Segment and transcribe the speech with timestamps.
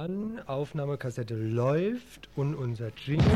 [0.00, 3.26] an, Aufnahmekassette läuft und unser Jingle.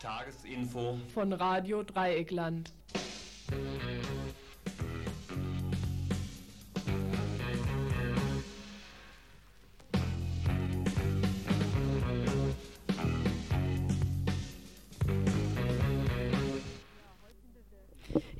[0.00, 2.72] Tagesinfo von Radio Dreieckland.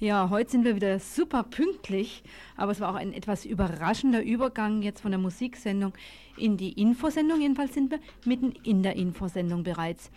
[0.01, 2.23] Ja, heute sind wir wieder super pünktlich,
[2.57, 5.93] aber es war auch ein etwas überraschender Übergang jetzt von der Musiksendung
[6.37, 7.41] in die Infosendung.
[7.41, 10.13] Jedenfalls sind wir mitten in der Infosendung bereits.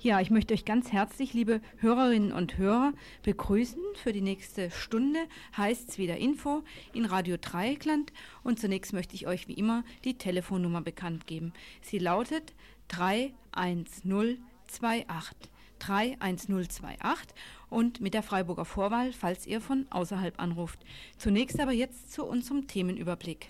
[0.00, 5.20] Ja, ich möchte euch ganz herzlich, liebe Hörerinnen und Hörer, begrüßen für die nächste Stunde.
[5.56, 8.12] Heißt es wieder Info in Radio Dreieckland.
[8.42, 11.52] Und zunächst möchte ich euch wie immer die Telefonnummer bekannt geben.
[11.82, 12.52] Sie lautet
[12.88, 15.49] 31028.
[15.80, 17.34] 31028
[17.68, 20.78] und mit der Freiburger Vorwahl, falls ihr von außerhalb anruft.
[21.18, 23.48] Zunächst aber jetzt zu unserem Themenüberblick.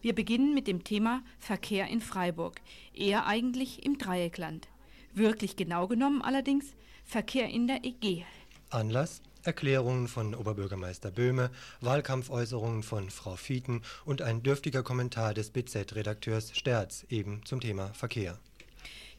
[0.00, 2.60] Wir beginnen mit dem Thema Verkehr in Freiburg,
[2.92, 4.68] eher eigentlich im Dreieckland.
[5.14, 8.24] Wirklich genau genommen allerdings Verkehr in der EG.
[8.70, 9.22] Anlass?
[9.44, 17.04] Erklärungen von Oberbürgermeister Böhme, Wahlkampfäußerungen von Frau Fieten und ein dürftiger Kommentar des BZ-Redakteurs Sterz
[17.08, 18.38] eben zum Thema Verkehr.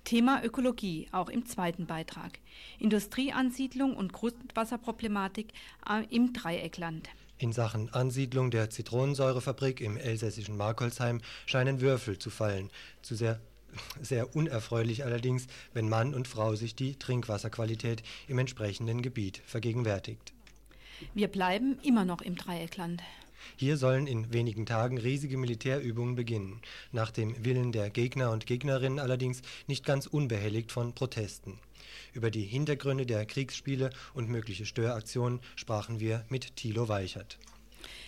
[0.04, 2.40] Thema Ökologie, auch im zweiten Beitrag.
[2.80, 5.54] Industrieansiedlung und Grundwasserproblematik
[5.90, 7.10] äh, im Dreieckland.
[7.38, 12.70] In Sachen Ansiedlung der Zitronensäurefabrik im elsässischen Markolsheim scheinen Würfel zu fallen.
[13.02, 13.40] Zu sehr,
[14.02, 20.34] sehr unerfreulich allerdings, wenn Mann und Frau sich die Trinkwasserqualität im entsprechenden Gebiet vergegenwärtigt.
[21.14, 23.02] Wir bleiben immer noch im Dreieckland.
[23.56, 26.62] Hier sollen in wenigen Tagen riesige Militärübungen beginnen,
[26.92, 31.60] nach dem Willen der Gegner und Gegnerinnen allerdings nicht ganz unbehelligt von Protesten.
[32.14, 37.38] Über die Hintergründe der Kriegsspiele und mögliche Störaktionen sprachen wir mit Thilo Weichert.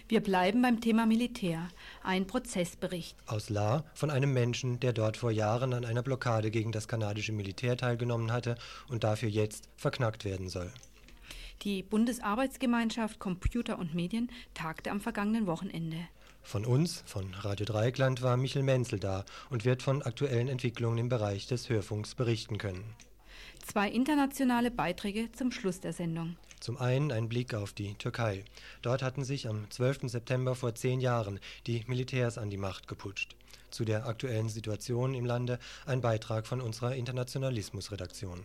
[0.08, 1.68] Wir bleiben beim Thema Militär.
[2.04, 3.18] Ein Prozessbericht.
[3.26, 7.32] Aus La von einem Menschen, der dort vor Jahren an einer Blockade gegen das kanadische
[7.32, 8.56] Militär teilgenommen hatte
[8.88, 10.72] und dafür jetzt verknackt werden soll.
[11.62, 15.98] Die Bundesarbeitsgemeinschaft Computer und Medien tagte am vergangenen Wochenende.
[16.44, 21.10] Von uns, von Radio Dreieckland, war Michel Menzel da und wird von aktuellen Entwicklungen im
[21.10, 22.84] Bereich des Hörfunks berichten können.
[23.66, 26.38] Zwei internationale Beiträge zum Schluss der Sendung.
[26.60, 28.46] Zum einen ein Blick auf die Türkei.
[28.84, 30.02] Dort hatten sich am 12.
[30.04, 33.36] September vor zehn Jahren die Militärs an die Macht geputscht.
[33.72, 38.42] Zu der aktuellen Situation im Lande ein Beitrag von unserer Internationalismusredaktion.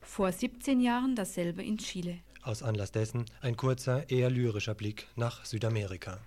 [0.00, 2.18] Vor 17 Jahren dasselbe in Chile.
[2.44, 6.20] Aus Anlass dessen ein kurzer, eher lyrischer Blick nach Südamerika.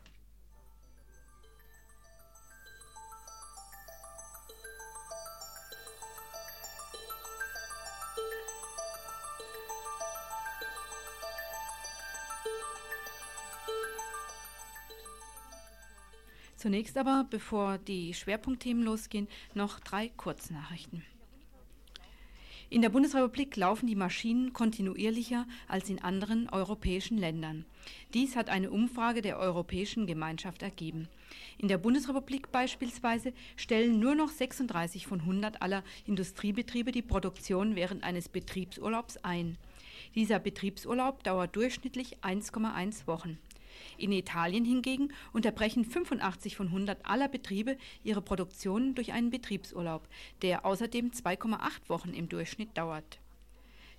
[16.56, 21.04] Zunächst aber, bevor die Schwerpunktthemen losgehen, noch drei Kurznachrichten.
[22.70, 27.64] In der Bundesrepublik laufen die Maschinen kontinuierlicher als in anderen europäischen Ländern.
[28.14, 31.08] Dies hat eine Umfrage der Europäischen Gemeinschaft ergeben.
[31.58, 38.04] In der Bundesrepublik beispielsweise stellen nur noch 36 von 100 aller Industriebetriebe die Produktion während
[38.04, 39.58] eines Betriebsurlaubs ein.
[40.16, 43.38] Dieser Betriebsurlaub dauert durchschnittlich 1,1 Wochen.
[43.98, 50.08] In Italien hingegen unterbrechen 85 von 100 aller Betriebe ihre Produktion durch einen Betriebsurlaub,
[50.42, 53.20] der außerdem 2,8 Wochen im Durchschnitt dauert.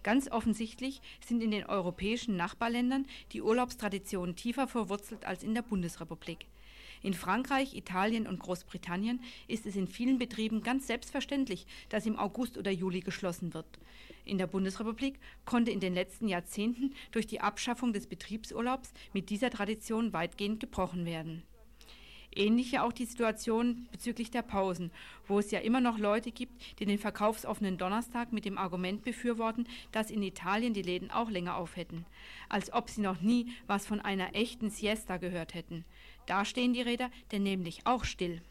[0.02, 6.46] Ganz offensichtlich sind in den europäischen Nachbarländern die Urlaubstraditionen tiefer verwurzelt als in der Bundesrepublik.
[7.02, 12.58] In Frankreich, Italien und Großbritannien ist es in vielen Betrieben ganz selbstverständlich, dass im August
[12.58, 13.78] oder Juli geschlossen wird.
[14.28, 19.48] In der Bundesrepublik konnte in den letzten Jahrzehnten durch die Abschaffung des Betriebsurlaubs mit dieser
[19.48, 21.44] Tradition weitgehend gebrochen werden.
[22.36, 24.90] Ähnlich ja auch die Situation bezüglich der Pausen,
[25.26, 29.66] wo es ja immer noch Leute gibt, die den verkaufsoffenen Donnerstag mit dem Argument befürworten,
[29.92, 32.04] dass in Italien die Läden auch länger auf hätten,
[32.50, 35.86] als ob sie noch nie was von einer echten Siesta gehört hätten.
[36.26, 38.42] Da stehen die Räder denn nämlich auch still.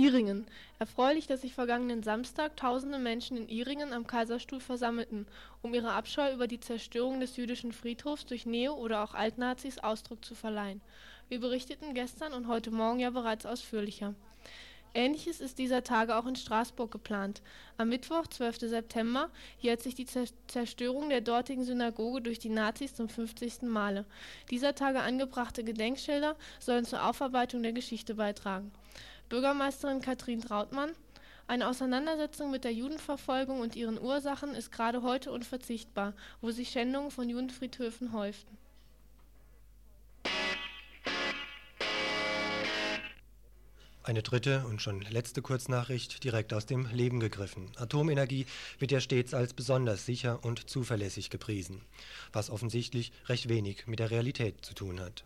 [0.00, 0.46] Iringen.
[0.78, 5.26] Erfreulich, dass sich vergangenen Samstag tausende Menschen in Iringen am Kaiserstuhl versammelten,
[5.60, 10.24] um ihrer Abscheu über die Zerstörung des jüdischen Friedhofs durch Neo- oder auch Altnazis Ausdruck
[10.24, 10.80] zu verleihen.
[11.28, 14.14] Wir berichteten gestern und heute Morgen ja bereits ausführlicher.
[14.94, 17.42] Ähnliches ist dieser Tage auch in Straßburg geplant.
[17.76, 18.60] Am Mittwoch, 12.
[18.60, 19.28] September,
[19.60, 20.06] jährt sich die
[20.46, 23.64] Zerstörung der dortigen Synagoge durch die Nazis zum 50.
[23.64, 24.06] Male.
[24.50, 28.72] Dieser Tage angebrachte Gedenkschilder sollen zur Aufarbeitung der Geschichte beitragen.
[29.30, 30.90] Bürgermeisterin Katrin Trautmann
[31.46, 37.10] eine Auseinandersetzung mit der Judenverfolgung und ihren Ursachen ist gerade heute unverzichtbar, wo sich Schändungen
[37.10, 38.56] von Judenfriedhöfen häuften.
[44.02, 47.70] Eine dritte und schon letzte Kurznachricht direkt aus dem Leben gegriffen.
[47.76, 48.46] Atomenergie
[48.78, 51.82] wird ja stets als besonders sicher und zuverlässig gepriesen,
[52.32, 55.24] was offensichtlich recht wenig mit der Realität zu tun hat.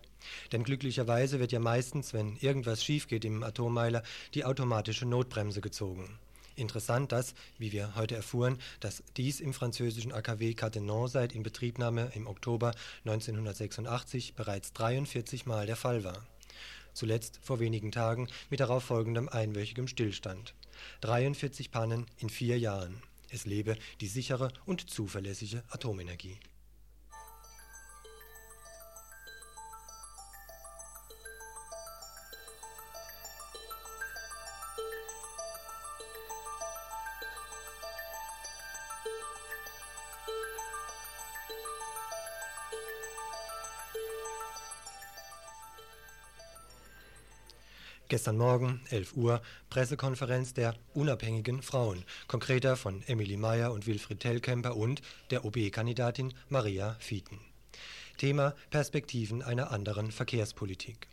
[0.52, 4.02] Denn glücklicherweise wird ja meistens, wenn irgendwas schief geht im Atommeiler,
[4.34, 6.18] die automatische Notbremse gezogen.
[6.56, 12.26] Interessant, dass, wie wir heute erfuhren, dass dies im französischen AKW Cattenom seit Inbetriebnahme im
[12.26, 12.74] Oktober
[13.04, 16.24] 1986 bereits 43 Mal der Fall war
[16.94, 20.54] zuletzt vor wenigen Tagen mit darauf folgendem einwöchigem Stillstand.
[21.02, 23.02] 43 Pannen in vier Jahren.
[23.30, 26.38] Es lebe die sichere und zuverlässige Atomenergie.
[48.08, 49.40] Gestern Morgen, 11 Uhr,
[49.70, 56.96] Pressekonferenz der unabhängigen Frauen, konkreter von Emily Meyer und Wilfried Tellkemper und der OB-Kandidatin Maria
[56.98, 57.40] Fieten.
[58.18, 61.08] Thema Perspektiven einer anderen Verkehrspolitik.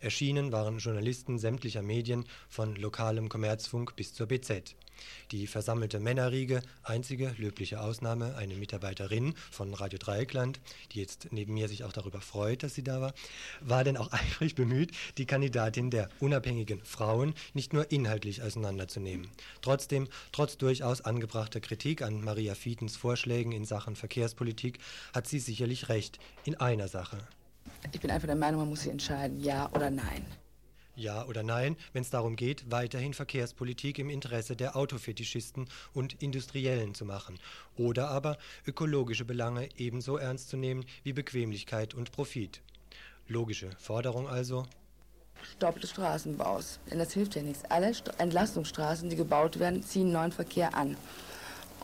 [0.00, 4.76] Erschienen waren Journalisten sämtlicher Medien von lokalem Kommerzfunk bis zur BZ.
[5.30, 10.60] Die versammelte Männerriege, einzige löbliche Ausnahme, eine Mitarbeiterin von Radio Dreieckland,
[10.92, 13.14] die jetzt neben mir sich auch darüber freut, dass sie da war,
[13.60, 19.28] war denn auch eifrig bemüht, die Kandidatin der unabhängigen Frauen nicht nur inhaltlich auseinanderzunehmen.
[19.60, 24.78] Trotzdem, trotz durchaus angebrachter Kritik an Maria Fietens Vorschlägen in Sachen Verkehrspolitik,
[25.14, 27.18] hat sie sicherlich recht in einer Sache.
[27.90, 30.24] Ich bin einfach der Meinung, man muss sich entscheiden, ja oder nein.
[30.94, 36.94] Ja oder nein, wenn es darum geht, weiterhin Verkehrspolitik im Interesse der Autofetischisten und Industriellen
[36.94, 37.38] zu machen.
[37.76, 38.36] Oder aber
[38.66, 42.60] ökologische Belange ebenso ernst zu nehmen wie Bequemlichkeit und Profit.
[43.26, 44.66] Logische Forderung also.
[45.56, 46.78] Stopp des Straßenbaus.
[46.90, 47.64] Denn das hilft ja nichts.
[47.64, 50.96] Alle Entlastungsstraßen, die gebaut werden, ziehen neuen Verkehr an.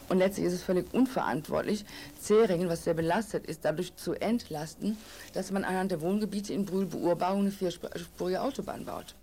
[0.09, 1.85] Und letztlich ist es völlig unverantwortlich,
[2.21, 4.97] Zeringen, was sehr belastet ist, dadurch zu entlasten,
[5.35, 9.15] dass man anhand der Wohngebiete in Brühl-Beurbarung eine vierspurige Autobahn baut.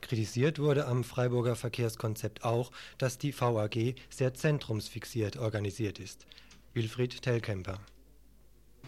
[0.00, 6.26] Kritisiert wurde am Freiburger Verkehrskonzept auch, dass die VAG sehr zentrumsfixiert organisiert ist.
[6.74, 7.80] Wilfried Tellkemper.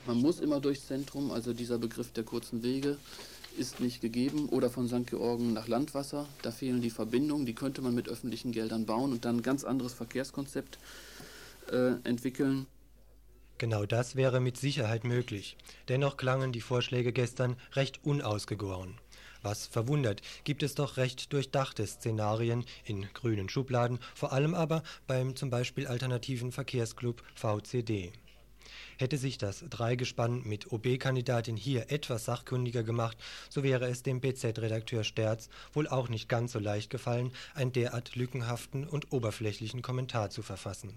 [0.07, 2.97] Man muss immer durchs Zentrum, also dieser Begriff der kurzen Wege
[3.59, 4.49] ist nicht gegeben.
[4.49, 5.07] Oder von St.
[5.07, 9.25] Georgen nach Landwasser, da fehlen die Verbindungen, die könnte man mit öffentlichen Geldern bauen und
[9.25, 10.79] dann ein ganz anderes Verkehrskonzept
[11.71, 12.67] äh, entwickeln.
[13.59, 15.57] Genau das wäre mit Sicherheit möglich.
[15.89, 18.95] Dennoch klangen die Vorschläge gestern recht unausgegoren.
[19.43, 25.37] Was verwundert, gibt es doch recht durchdachte Szenarien in grünen Schubladen, vor allem aber beim
[25.37, 28.13] zum Beispiel alternativen Verkehrsclub VCD.
[28.99, 33.17] Hätte sich das Dreigespann mit OB-Kandidatin hier etwas sachkundiger gemacht,
[33.49, 38.17] so wäre es dem BZ-Redakteur Sterz wohl auch nicht ganz so leicht gefallen, einen derart
[38.17, 40.93] lückenhaften und oberflächlichen Kommentar zu verfassen.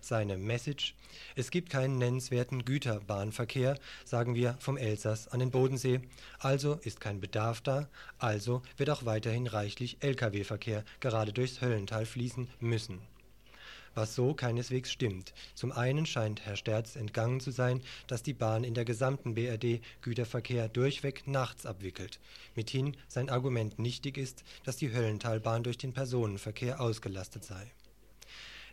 [0.00, 0.94] Seine Message:
[1.34, 6.02] Es gibt keinen nennenswerten Güterbahnverkehr, sagen wir vom Elsass an den Bodensee,
[6.38, 12.48] also ist kein Bedarf da, also wird auch weiterhin reichlich Lkw-Verkehr gerade durchs Höllental fließen
[12.60, 13.00] müssen
[13.94, 15.34] was so keineswegs stimmt.
[15.54, 19.80] Zum einen scheint Herr Sterz entgangen zu sein, dass die Bahn in der gesamten BRD
[20.02, 22.20] Güterverkehr durchweg nachts abwickelt.
[22.54, 27.72] Mithin sein Argument nichtig ist, dass die Höllentalbahn durch den Personenverkehr ausgelastet sei.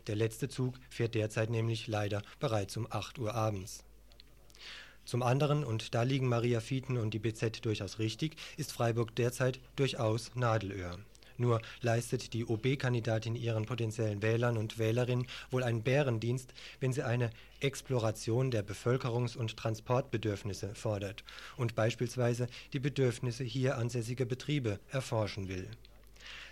[0.06, 3.84] Der letzte Zug fährt derzeit nämlich leider bereits um 8 Uhr abends.
[5.04, 9.60] Zum anderen, und da liegen Maria Fieten und die BZ durchaus richtig, ist Freiburg derzeit
[9.76, 10.98] durchaus Nadelöhr.
[11.36, 17.30] Nur leistet die OB-Kandidatin ihren potenziellen Wählern und Wählerinnen wohl einen Bärendienst, wenn sie eine
[17.60, 21.24] Exploration der Bevölkerungs- und Transportbedürfnisse fordert
[21.56, 25.68] und beispielsweise die Bedürfnisse hier ansässiger Betriebe erforschen will.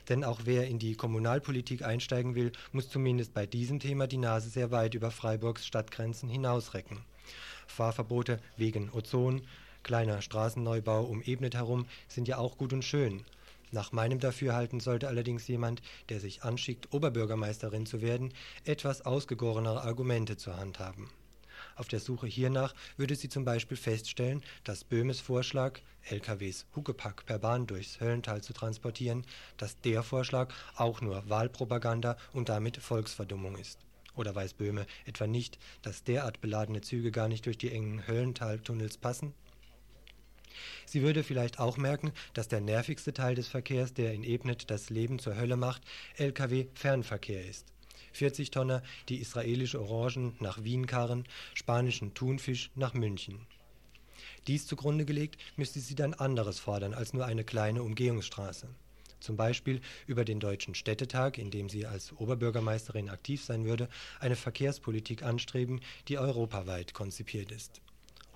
[0.09, 4.49] Denn auch wer in die Kommunalpolitik einsteigen will, muss zumindest bei diesem Thema die Nase
[4.49, 6.99] sehr weit über Freiburgs Stadtgrenzen hinausrecken.
[7.67, 9.43] Fahrverbote wegen Ozon,
[9.83, 13.25] kleiner Straßenneubau um Ebnet herum sind ja auch gut und schön.
[13.73, 18.33] Nach meinem Dafürhalten sollte allerdings jemand, der sich anschickt, Oberbürgermeisterin zu werden,
[18.65, 21.11] etwas ausgegorenere Argumente zur Hand haben.
[21.77, 27.39] Auf der Suche hiernach würde sie zum Beispiel feststellen, dass Böhmes Vorschlag, LKWs Huckepack per
[27.39, 29.25] Bahn durchs Höllental zu transportieren,
[29.57, 33.79] dass der Vorschlag auch nur Wahlpropaganda und damit Volksverdummung ist.
[34.17, 38.97] Oder weiß Böhme etwa nicht, dass derart beladene Züge gar nicht durch die engen Höllentaltunnels
[38.97, 39.35] passen?
[40.87, 44.91] Sie würde vielleicht auch merken, dass der nervigste Teil des Verkehrs, der in Ebnet das
[44.91, 45.83] Leben zur Hölle macht,
[46.17, 47.67] Lkw-Fernverkehr ist.
[48.13, 51.25] 40 Tonner, die israelische Orangen nach Wien karren,
[51.55, 53.47] spanischen Thunfisch nach München.
[54.47, 58.69] Dies zugrunde gelegt, müsste sie dann anderes fordern als nur eine kleine Umgehungsstraße.
[59.21, 63.89] Zum Beispiel über den Deutschen Städtetag, in dem sie als Oberbürgermeisterin aktiv sein würde,
[64.19, 67.83] eine Verkehrspolitik anstreben, die europaweit konzipiert ist.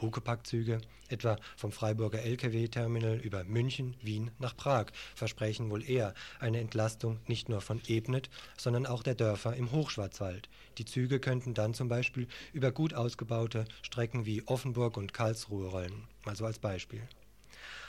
[0.04, 7.20] Huckepackzüge, etwa vom Freiburger Lkw-Terminal über München, Wien nach Prag, versprechen wohl eher eine Entlastung
[7.26, 10.49] nicht nur von Ebnet, sondern auch der Dörfer im Hochschwarzwald.
[10.78, 16.08] Die Züge könnten dann zum Beispiel über gut ausgebaute Strecken wie Offenburg und Karlsruhe rollen,
[16.25, 17.02] mal so als Beispiel.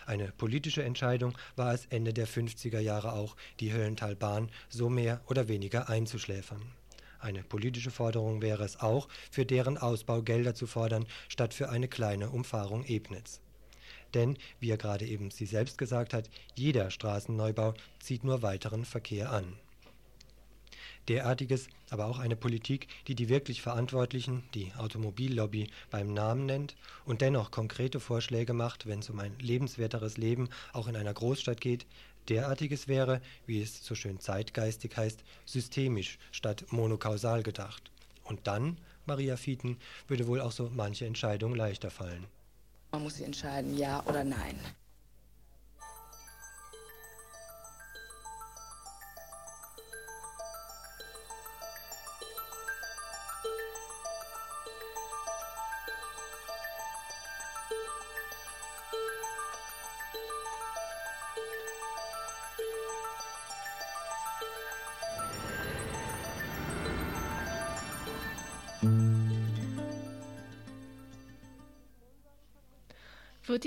[0.06, 5.48] Eine politische Entscheidung war es Ende der 50er Jahre auch, die Höllentalbahn so mehr oder
[5.48, 6.62] weniger einzuschläfern.
[7.20, 11.88] Eine politische Forderung wäre es auch, für deren Ausbau Gelder zu fordern, statt für eine
[11.88, 13.42] kleine Umfahrung Ebnitz.
[14.14, 19.32] Denn, wie er gerade eben sie selbst gesagt hat, jeder Straßenneubau zieht nur weiteren Verkehr
[19.32, 19.58] an.
[21.08, 27.22] Derartiges, aber auch eine Politik, die die wirklich Verantwortlichen, die Automobillobby, beim Namen nennt und
[27.22, 31.86] dennoch konkrete Vorschläge macht, wenn es um ein lebenswerteres Leben auch in einer Großstadt geht,
[32.30, 37.92] Derartiges wäre, wie es so schön zeitgeistig heißt, systemisch statt monokausal gedacht.
[38.24, 39.78] Und dann, Maria Fieten,
[40.08, 42.26] würde wohl auch so manche Entscheidung leichter fallen.
[42.92, 44.60] Man muss sich entscheiden, ja oder nein.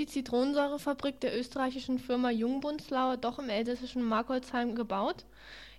[0.09, 5.23] Zitronensäurefabrik der österreichischen Firma Jungbunzlauer doch im elsässischen Markholzheim gebaut?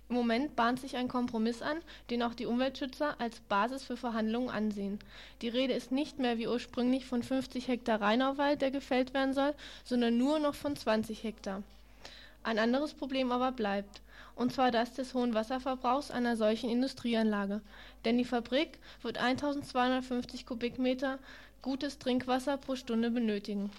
[0.09, 1.77] Im Moment bahnt sich ein Kompromiss an,
[2.09, 4.99] den auch die Umweltschützer als Basis für Verhandlungen ansehen.
[5.41, 9.53] Die Rede ist nicht mehr wie ursprünglich von 50 Hektar Rheinauwald, der gefällt werden soll,
[9.85, 11.63] sondern nur noch von 20 Hektar.
[12.43, 14.01] Ein anderes Problem aber bleibt,
[14.35, 17.61] und zwar das des hohen Wasserverbrauchs einer solchen Industrieanlage.
[18.03, 21.19] Denn die Fabrik wird 1250 Kubikmeter
[21.61, 23.69] gutes Trinkwasser pro Stunde benötigen.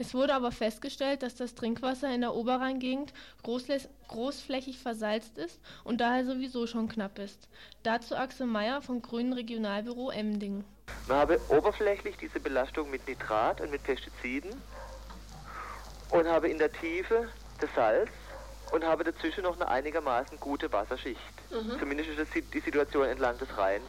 [0.00, 6.24] Es wurde aber festgestellt, dass das Trinkwasser in der Oberrheingegend großflächig versalzt ist und daher
[6.24, 7.48] sowieso schon knapp ist.
[7.82, 10.64] Dazu Axel Meyer vom Grünen Regionalbüro Emding.
[11.06, 14.50] Man habe oberflächlich diese Belastung mit Nitrat und mit Pestiziden
[16.12, 17.28] und habe in der Tiefe
[17.60, 18.08] das Salz
[18.72, 21.20] und habe dazwischen noch eine einigermaßen gute Wasserschicht.
[21.50, 21.78] Mhm.
[21.78, 23.84] Zumindest ist das die Situation entlang des Rheins.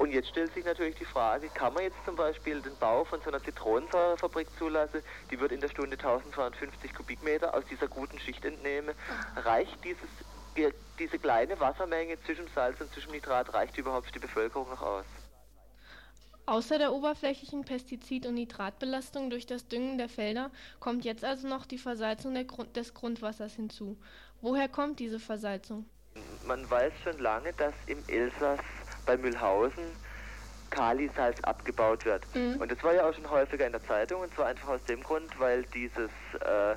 [0.00, 3.20] Und jetzt stellt sich natürlich die Frage, kann man jetzt zum Beispiel den Bau von
[3.20, 8.42] so einer Zitronensäurefabrik zulassen, die wird in der Stunde 1250 Kubikmeter aus dieser guten Schicht
[8.46, 8.94] entnehmen.
[9.36, 10.08] Reicht dieses,
[10.98, 15.04] diese kleine Wassermenge zwischen Salz und zwischen Nitrat, reicht überhaupt für die Bevölkerung noch aus?
[16.46, 21.66] Außer der oberflächlichen Pestizid- und Nitratbelastung durch das Düngen der Felder kommt jetzt also noch
[21.66, 23.98] die Versalzung Grund des Grundwassers hinzu.
[24.40, 25.84] Woher kommt diese Versalzung?
[26.46, 28.58] Man weiß schon lange, dass im Elsass
[29.10, 29.84] bei Mühlhausen
[30.70, 32.22] Kalisalz abgebaut wird.
[32.32, 32.60] Mhm.
[32.60, 35.02] Und das war ja auch schon häufiger in der Zeitung und zwar einfach aus dem
[35.02, 36.76] Grund, weil dieses, äh,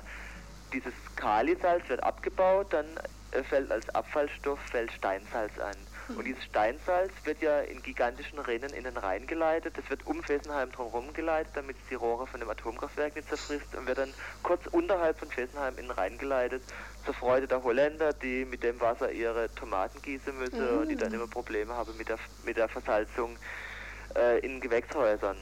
[0.72, 2.86] dieses Kalisalz wird abgebaut, dann
[3.30, 5.76] äh, fällt als Abfallstoff fällt Steinsalz an.
[6.08, 9.78] Und dieses Steinsalz wird ja in gigantischen Rinnen in den Rhein geleitet.
[9.78, 13.74] Das wird um Fessenheim drumherum geleitet, damit es die Rohre von dem Atomkraftwerk nicht zerfrisst
[13.74, 16.62] und wird dann kurz unterhalb von Fessenheim in den Rhein geleitet.
[17.04, 20.78] Zur Freude der Holländer, die mit dem Wasser ihre Tomaten gießen müssen mhm.
[20.80, 23.38] und die dann immer Probleme haben mit der, mit der Versalzung
[24.14, 25.36] äh, in Gewächshäusern.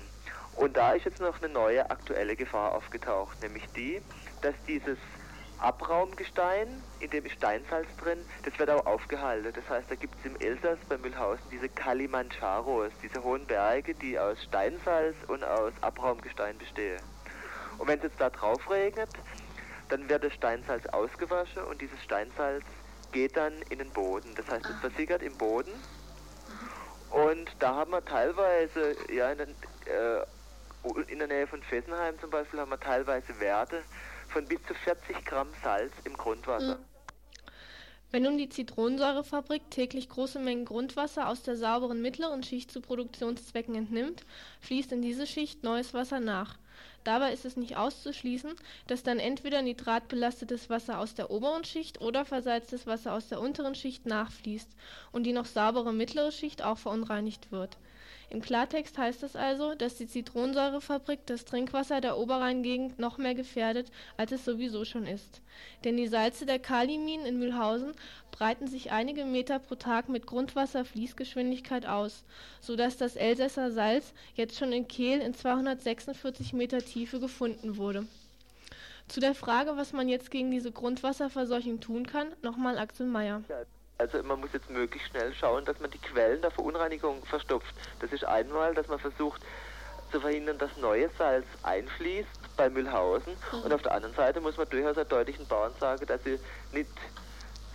[0.54, 4.02] Und da ist jetzt noch eine neue aktuelle Gefahr aufgetaucht, nämlich die,
[4.42, 4.99] dass dieses
[5.62, 9.52] Abraumgestein, in dem ist Steinsalz drin, das wird auch aufgehalten.
[9.54, 14.19] Das heißt, da gibt es im Elsass bei Mühlhausen diese Kalimandscharos, diese hohen Berge, die
[14.19, 17.00] aus Steinsalz und aus Abraumgestein bestehen.
[17.78, 19.11] Und wenn es jetzt da drauf regnet,
[19.88, 22.64] dann wird das Steinsalz ausgewaschen und dieses Steinsalz
[23.12, 24.35] geht dann in den Boden.
[24.35, 25.73] Das heißt, es versickert im Boden.
[27.11, 29.54] Und da haben wir teilweise, ja, in, den,
[29.85, 33.83] äh, in der Nähe von Fessenheim zum Beispiel, haben wir teilweise Werte,
[34.32, 36.78] von bis zu 40 Gramm Salz im Grundwasser.
[38.10, 43.74] Wenn nun die Zitronensäurefabrik täglich große Mengen Grundwasser aus der sauberen mittleren Schicht zu Produktionszwecken
[43.74, 44.24] entnimmt,
[44.60, 46.58] fließt in diese Schicht neues Wasser nach.
[47.04, 48.54] Dabei ist es nicht auszuschließen,
[48.86, 53.74] dass dann entweder nitratbelastetes Wasser aus der oberen Schicht oder versalztes Wasser aus der unteren
[53.74, 54.70] Schicht nachfließt
[55.10, 57.76] und die noch saubere mittlere Schicht auch verunreinigt wird
[58.32, 63.92] im Klartext heißt es also, dass die Zitronensäurefabrik das Trinkwasser der Oberrheingegend noch mehr gefährdet,
[64.16, 65.42] als es sowieso schon ist.
[65.84, 67.92] Denn die Salze der Kaliminen in Mühlhausen
[68.30, 72.24] breiten sich einige Meter pro Tag mit Grundwasserfließgeschwindigkeit aus,
[72.62, 78.06] so dass das Elsässer Salz jetzt schon in Kehl in 246 Meter Tiefe gefunden wurde.
[79.08, 83.42] Zu der Frage, was man jetzt gegen diese Grundwasserverseuchung tun kann, nochmal Axel Mayer.
[84.02, 87.73] Also man muss jetzt möglichst schnell schauen, dass man die Quellen der Verunreinigung verstopft.
[88.00, 89.40] Das ist einmal, dass man versucht
[90.11, 93.32] zu verhindern, dass neues Salz einfließt bei Mühlhausen.
[93.52, 93.62] Mhm.
[93.62, 96.40] Und auf der anderen Seite muss man durchaus auch deutlichen Bauern sagen, dass sie
[96.73, 96.90] nicht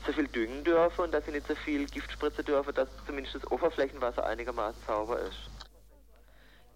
[0.06, 3.36] so viel düngen dürfen und dass sie nicht so viel Gift spritzen dürfen, dass zumindest
[3.36, 5.50] das Oberflächenwasser einigermaßen sauber ist.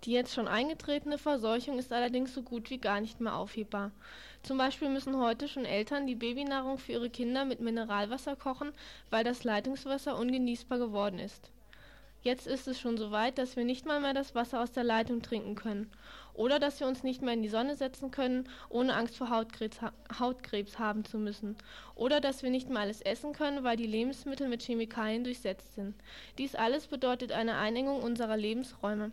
[0.06, 3.92] Die jetzt schon eingetretene Verseuchung ist allerdings so gut wie gar nicht mehr aufhebbar.
[4.44, 8.72] Zum Beispiel müssen heute schon Eltern die Babynahrung für ihre Kinder mit Mineralwasser kochen,
[9.12, 11.52] weil das Leitungswasser ungenießbar geworden ist.
[12.24, 14.84] Jetzt ist es schon so weit, dass wir nicht mal mehr das Wasser aus der
[14.84, 15.92] Leitung trinken können
[16.34, 19.80] oder dass wir uns nicht mehr in die Sonne setzen können, ohne Angst vor Hautkrebs,
[20.20, 21.56] Hautkrebs haben zu müssen
[21.96, 25.96] oder dass wir nicht mehr alles essen können, weil die Lebensmittel mit Chemikalien durchsetzt sind.
[26.38, 29.12] Dies alles bedeutet eine Einengung unserer Lebensräume.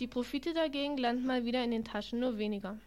[0.00, 2.78] Die Profite dagegen landen mal wieder in den Taschen nur weniger.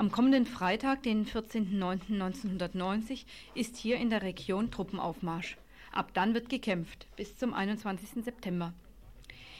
[0.00, 5.58] Am kommenden Freitag, den 14.09.1990, ist hier in der Region Truppenaufmarsch.
[5.92, 8.24] Ab dann wird gekämpft, bis zum 21.
[8.24, 8.72] September.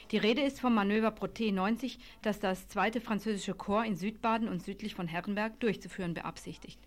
[0.09, 4.63] Die Rede ist vom Manöver Proté 90, das das zweite französische Korps in Südbaden und
[4.63, 6.79] südlich von Herrenberg durchzuführen beabsichtigt.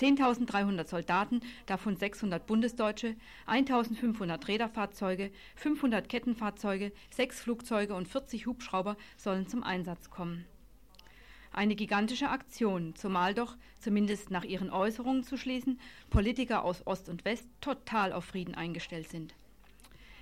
[0.00, 3.14] 10.300 Soldaten, davon 600 Bundesdeutsche,
[3.46, 10.46] 1.500 Räderfahrzeuge, 500 Kettenfahrzeuge, sechs Flugzeuge und 40 Hubschrauber sollen zum Einsatz kommen.
[11.52, 17.26] Eine gigantische Aktion, zumal doch, zumindest nach ihren Äußerungen zu schließen, Politiker aus Ost und
[17.26, 19.34] West total auf Frieden eingestellt sind.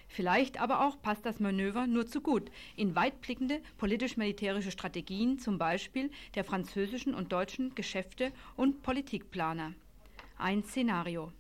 [0.09, 6.11] Vielleicht aber auch passt das Manöver nur zu gut in weitblickende politisch-militärische Strategien, zum Beispiel
[6.35, 9.75] der französischen und deutschen Geschäfte und Politikplaner.
[10.37, 11.33] Ein Szenario.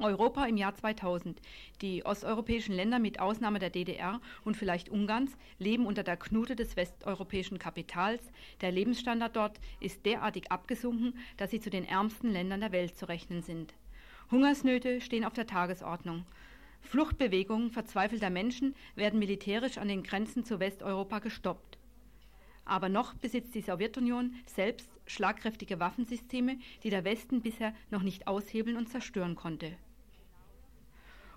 [0.00, 1.40] Europa im Jahr 2000.
[1.80, 6.76] Die osteuropäischen Länder mit Ausnahme der DDR und vielleicht Ungarns leben unter der Knute des
[6.76, 8.30] westeuropäischen Kapitals.
[8.60, 13.08] Der Lebensstandard dort ist derartig abgesunken, dass sie zu den ärmsten Ländern der Welt zu
[13.08, 13.74] rechnen sind.
[14.30, 16.26] Hungersnöte stehen auf der Tagesordnung.
[16.82, 21.78] Fluchtbewegungen verzweifelter Menschen werden militärisch an den Grenzen zu Westeuropa gestoppt.
[22.66, 28.76] Aber noch besitzt die Sowjetunion selbst schlagkräftige Waffensysteme, die der Westen bisher noch nicht aushebeln
[28.76, 29.76] und zerstören konnte.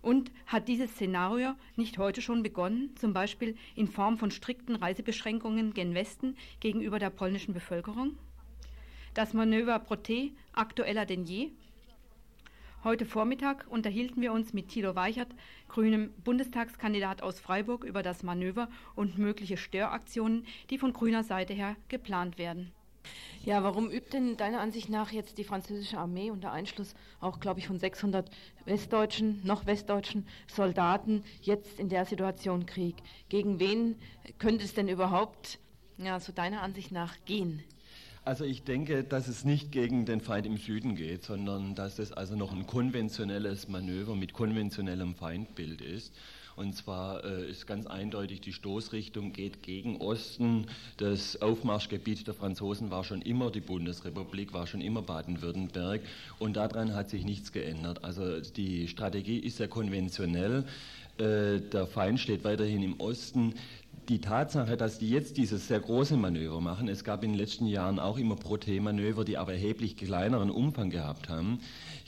[0.01, 5.73] Und hat dieses Szenario nicht heute schon begonnen, zum Beispiel in Form von strikten Reisebeschränkungen
[5.73, 8.17] gen Westen gegenüber der polnischen Bevölkerung?
[9.13, 11.51] Das Manöver Proté aktueller denn je?
[12.81, 15.35] Heute Vormittag unterhielten wir uns mit Thilo Weichert,
[15.67, 21.75] grünem Bundestagskandidat aus Freiburg, über das Manöver und mögliche Störaktionen, die von grüner Seite her
[21.89, 22.71] geplant werden.
[23.45, 27.59] Ja, warum übt denn deiner Ansicht nach jetzt die französische Armee unter Einschluss auch, glaube
[27.59, 28.29] ich, von 600
[28.65, 32.95] westdeutschen, noch westdeutschen Soldaten jetzt in der Situation Krieg?
[33.29, 33.95] Gegen wen
[34.37, 35.57] könnte es denn überhaupt,
[35.97, 37.63] ja, so deiner Ansicht nach gehen?
[38.25, 42.11] Also ich denke, dass es nicht gegen den Feind im Süden geht, sondern dass es
[42.11, 46.13] also noch ein konventionelles Manöver mit konventionellem Feindbild ist.
[46.59, 50.65] Und zwar äh, ist ganz eindeutig, die Stoßrichtung geht gegen Osten.
[50.97, 56.01] Das Aufmarschgebiet der Franzosen war schon immer die Bundesrepublik, war schon immer Baden-Württemberg.
[56.37, 58.03] Und daran hat sich nichts geändert.
[58.03, 60.65] Also die Strategie ist sehr konventionell.
[61.17, 63.53] Äh, der Feind steht weiterhin im Osten
[64.09, 67.67] die Tatsache, dass die jetzt dieses sehr große Manöver machen, es gab in den letzten
[67.67, 71.59] Jahren auch immer Proté-Manöver, die aber erheblich kleineren Umfang gehabt haben.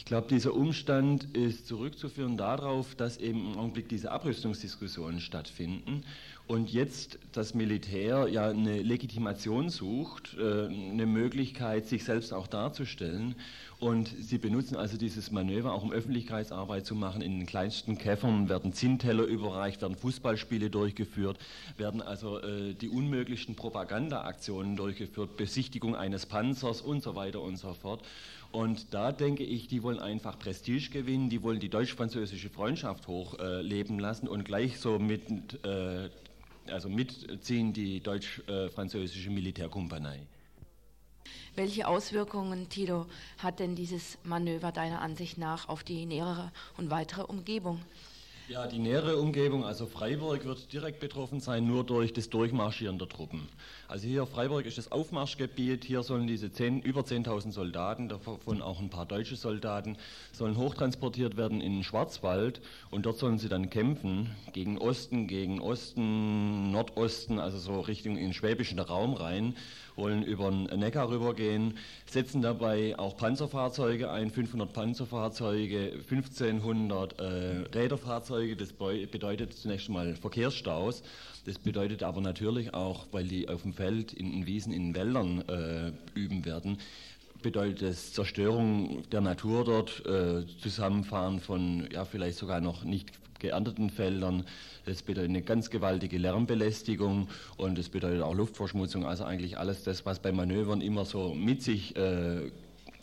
[0.02, 6.04] Ich glaube, dieser Umstand ist zurückzuführen darauf, dass eben im Augenblick diese Abrüstungsdiskussionen stattfinden
[6.48, 13.36] und jetzt das Militär ja eine Legitimation sucht, äh, eine Möglichkeit, sich selbst auch darzustellen
[13.80, 17.22] Und sie benutzen also dieses Manöver auch um Öffentlichkeitsarbeit zu machen.
[17.22, 21.40] In den kleinsten Käffern werden Zinnteller überreicht, werden Fußballspiele durchgeführt,
[21.78, 27.74] werden also äh, die unmöglichsten Propagandaaktionen durchgeführt, Besichtigung eines Panzers und so weiter und so
[27.74, 28.04] fort.
[28.52, 34.00] Und da denke ich, die wollen einfach Prestige gewinnen, die wollen die deutsch-französische Freundschaft hochleben
[34.00, 36.10] äh, lassen und gleich so mit, äh,
[36.68, 40.28] also mitziehen die deutsch-französische Militärkompanie.
[41.56, 47.24] Welche Auswirkungen, Tito, hat denn dieses Manöver deiner Ansicht nach auf die nähere und weitere
[47.24, 47.80] Umgebung?
[48.52, 53.08] Ja, die nähere Umgebung, also Freiburg, wird direkt betroffen sein, nur durch das Durchmarschieren der
[53.08, 53.48] Truppen.
[53.88, 58.82] Also hier Freiburg ist das Aufmarschgebiet, hier sollen diese 10, über 10.000 Soldaten, davon auch
[58.82, 59.96] ein paar deutsche Soldaten,
[60.34, 62.60] sollen hochtransportiert werden in den Schwarzwald.
[62.90, 68.24] Und dort sollen sie dann kämpfen, gegen Osten, gegen Osten, Nordosten, also so Richtung in
[68.24, 69.56] den schwäbischen Raum rein
[70.02, 77.24] wollen über den Neckar rübergehen, setzen dabei auch Panzerfahrzeuge ein, 500 Panzerfahrzeuge, 1500 äh,
[77.74, 78.56] Räderfahrzeuge.
[78.56, 81.04] Das bedeutet zunächst mal Verkehrsstaus.
[81.46, 84.96] Das bedeutet aber natürlich auch, weil die auf dem Feld, in den Wiesen, in den
[84.96, 86.80] Wäldern äh, üben werden,
[87.44, 93.90] bedeutet es Zerstörung der Natur dort, äh, Zusammenfahren von ja vielleicht sogar noch nicht geernteten
[93.90, 94.46] Feldern.
[94.86, 97.28] Das bedeutet eine ganz gewaltige Lärmbelästigung
[97.58, 99.06] und es bedeutet auch Luftverschmutzung.
[99.06, 102.50] Also eigentlich alles das, was bei Manövern immer so mit sich äh,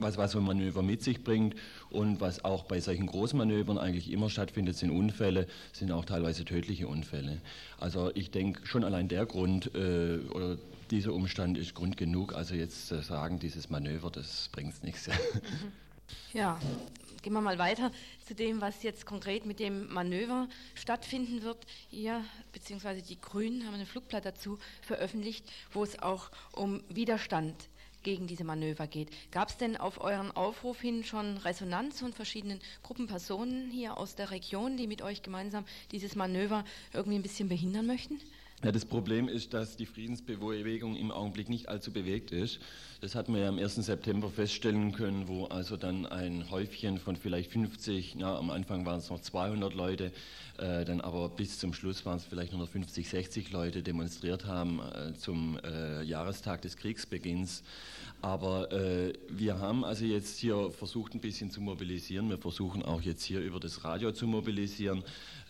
[0.01, 1.55] was, was ein Manöver mit sich bringt
[1.91, 6.89] und was auch bei solchen Großmanövern eigentlich immer stattfindet, sind Unfälle, sind auch teilweise tödliche
[6.89, 7.39] Unfälle.
[7.79, 10.57] Also ich denke schon allein der Grund äh, oder
[10.91, 12.35] dieser Umstand ist Grund genug.
[12.35, 15.09] Also jetzt zu sagen, dieses Manöver, das bringt nichts.
[16.33, 16.59] Ja,
[17.29, 17.93] gehen wir mal weiter
[18.27, 21.59] zu dem, was jetzt konkret mit dem Manöver stattfinden wird.
[21.91, 23.03] Ihr bzw.
[23.03, 27.55] die Grünen haben ein Flugblatt dazu veröffentlicht, wo es auch um Widerstand
[28.03, 29.11] gegen diese Manöver geht.
[29.31, 34.31] Gab es denn auf euren Aufruf hin schon Resonanz von verschiedenen Gruppenpersonen hier aus der
[34.31, 36.65] Region, die mit euch gemeinsam dieses Manöver
[36.95, 38.19] irgendwie ein bisschen behindern möchten?
[38.65, 42.59] Ja, das Problem ist, dass die Friedensbewegung im Augenblick nicht allzu bewegt ist.
[43.01, 43.77] Das hatten wir ja am 1.
[43.77, 48.99] September feststellen können, wo also dann ein Häufchen von vielleicht 50, na, am Anfang waren
[48.99, 50.11] es noch 200 Leute,
[50.59, 54.47] äh, dann aber bis zum Schluss waren es vielleicht nur noch 50, 60 Leute demonstriert
[54.47, 57.63] haben äh, zum äh, Jahrestag des Kriegsbeginns.
[58.21, 62.29] Aber äh, wir haben also jetzt hier versucht, ein bisschen zu mobilisieren.
[62.29, 65.05] Wir versuchen auch jetzt hier über das Radio zu mobilisieren.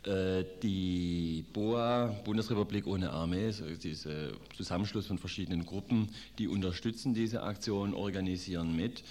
[0.04, 6.08] Äh, die BOA, Bundesrepublik ohne Armee, also dieser Zusammenschluss von verschiedenen Gruppen,
[6.38, 9.02] die unterstützen diese Aktion, organisieren mit.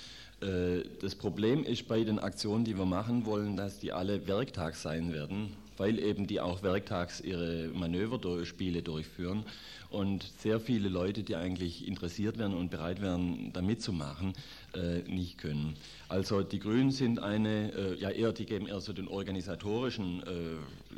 [0.42, 4.82] Äh, das Problem ist bei den Aktionen, die wir machen wollen, dass die alle werktags
[4.82, 9.44] sein werden, weil eben die auch werktags ihre Manöverspiele durchführen
[9.90, 14.34] und sehr viele Leute, die eigentlich interessiert werden und bereit wären, da mitzumachen,
[14.76, 15.76] äh, nicht können.
[16.10, 20.24] Also die Grünen sind eine, äh, ja eher, die geben eher so den organisatorischen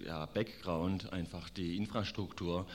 [0.06, 2.66] ja, Background, einfach die Infrastruktur.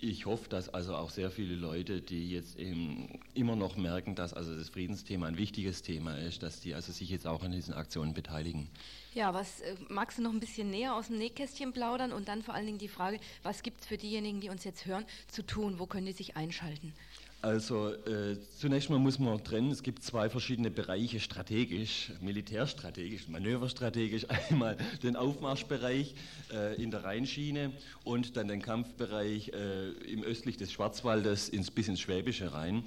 [0.00, 4.32] Ich hoffe, dass also auch sehr viele Leute, die jetzt eben immer noch merken, dass
[4.32, 7.74] also das Friedensthema ein wichtiges Thema ist, dass die also sich jetzt auch an diesen
[7.74, 8.68] Aktionen beteiligen.
[9.14, 12.42] Ja, was äh, magst du noch ein bisschen näher aus dem Nähkästchen plaudern und dann
[12.42, 15.44] vor allen Dingen die Frage, was gibt es für diejenigen, die uns jetzt hören, zu
[15.44, 15.80] tun?
[15.80, 16.92] Wo können die sich einschalten?
[17.40, 24.26] Also äh, zunächst mal muss man trennen, es gibt zwei verschiedene Bereiche strategisch, militärstrategisch, manöverstrategisch.
[24.50, 26.16] Einmal den Aufmarschbereich
[26.52, 27.72] äh, in der Rheinschiene
[28.02, 32.82] und dann den Kampfbereich äh, im östlich des Schwarzwaldes ins, bis ins Schwäbische Rhein.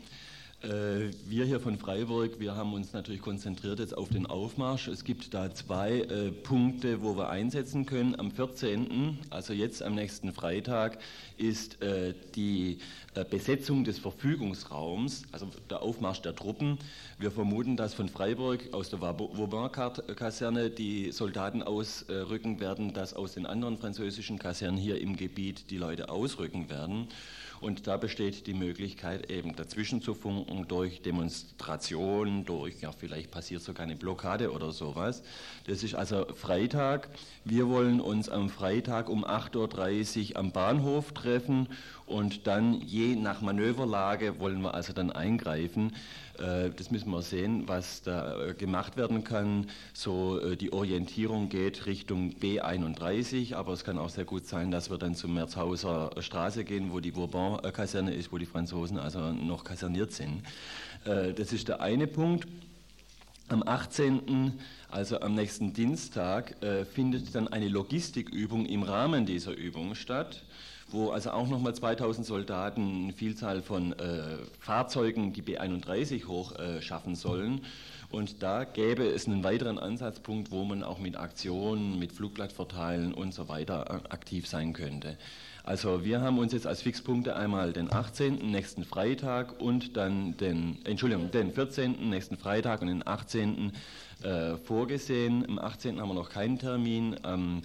[0.64, 4.88] Äh, wir hier von Freiburg, wir haben uns natürlich konzentriert jetzt auf den Aufmarsch.
[4.90, 8.20] Es gibt da zwei äh, Punkte, wo wir einsetzen können.
[8.20, 11.00] Am 14., also jetzt am nächsten Freitag,
[11.38, 12.78] ist äh, die
[13.16, 16.78] äh, Besetzung des Verfügungsraums, also der Aufmarsch der Truppen.
[17.18, 23.48] Wir vermuten, dass von Freiburg aus der Vauban-Kaserne die Soldaten ausrücken werden, dass aus den
[23.48, 27.08] anderen französischen Kasernen hier im Gebiet die Leute ausrücken werden.
[27.62, 33.62] Und da besteht die Möglichkeit, eben dazwischen zu funken durch Demonstrationen, durch, ja, vielleicht passiert
[33.62, 35.22] sogar eine Blockade oder sowas.
[35.68, 37.10] Das ist also Freitag.
[37.46, 41.68] Wir wollen uns am Freitag um 8.30 Uhr am Bahnhof treffen
[42.08, 45.94] und dann je nach Manöverlage wollen wir also dann eingreifen.
[46.38, 49.68] Äh, das müssen wir sehen, was da äh, gemacht werden kann.
[49.94, 54.90] So äh, die Orientierung geht Richtung B31, aber es kann auch sehr gut sein, dass
[54.90, 57.16] wir dann zur Merzhauser Straße gehen, wo die
[57.52, 60.44] Bourbon-Kaserne ist, wo die Franzosen also noch kaserniert sind.
[61.04, 62.48] Das ist der eine Punkt.
[63.50, 64.60] Am 18.,
[64.90, 66.56] also am nächsten Dienstag,
[66.94, 70.44] findet dann eine Logistikübung im Rahmen dieser Übung statt
[70.92, 76.82] wo also auch nochmal 2000 Soldaten eine Vielzahl von äh, Fahrzeugen, die B-31 hoch äh,
[76.82, 77.62] schaffen sollen.
[78.10, 83.34] Und da gäbe es einen weiteren Ansatzpunkt, wo man auch mit Aktionen, mit Flugblattverteilen und
[83.34, 85.18] so weiter äh, aktiv sein könnte.
[85.64, 88.52] Also wir haben uns jetzt als Fixpunkte einmal den 18.
[88.52, 92.10] nächsten Freitag und dann den, Entschuldigung, den 14.
[92.10, 93.72] nächsten Freitag und den 18.
[94.24, 95.46] Äh, vorgesehen.
[95.48, 96.00] Am 18.
[96.00, 97.16] haben wir noch keinen Termin.
[97.24, 97.62] Am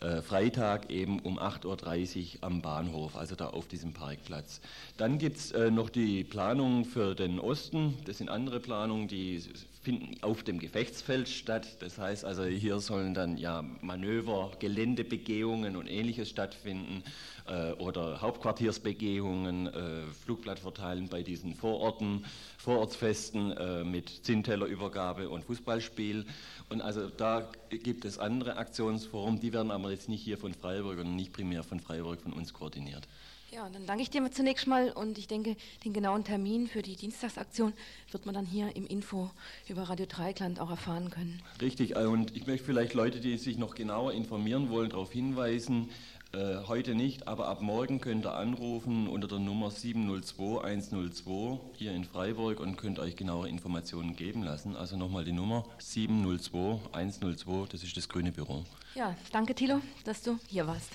[0.00, 4.60] äh, Freitag eben um 8.30 Uhr am Bahnhof, also da auf diesem Parkplatz.
[4.96, 7.96] Dann gibt es äh, noch die Planungen für den Osten.
[8.04, 9.42] Das sind andere Planungen, die
[9.84, 11.76] finden auf dem Gefechtsfeld statt.
[11.80, 17.02] Das heißt also, hier sollen dann ja Manöver, Geländebegehungen und ähnliches stattfinden
[17.46, 22.24] äh, oder Hauptquartiersbegehungen, äh, Flugblatt verteilen bei diesen Vororten,
[22.56, 26.24] Vorortsfesten äh, mit Zinntellerübergabe und Fußballspiel.
[26.70, 30.98] Und also da gibt es andere Aktionsformen, die werden aber jetzt nicht hier von Freiburg
[30.98, 33.06] und nicht primär von Freiburg von uns koordiniert.
[33.54, 36.96] Ja, dann danke ich dir zunächst mal und ich denke, den genauen Termin für die
[36.96, 37.72] Dienstagsaktion
[38.10, 39.30] wird man dann hier im Info
[39.68, 41.40] über Radio Dreikland auch erfahren können.
[41.60, 45.90] Richtig, und ich möchte vielleicht Leute, die sich noch genauer informieren wollen, darauf hinweisen,
[46.32, 51.92] äh, heute nicht, aber ab morgen könnt ihr anrufen unter der Nummer 702 102 hier
[51.92, 54.74] in Freiburg und könnt euch genauere Informationen geben lassen.
[54.74, 58.64] Also nochmal die Nummer 702 102, das ist das grüne Büro.
[58.96, 60.90] Ja, danke Thilo, dass du hier warst.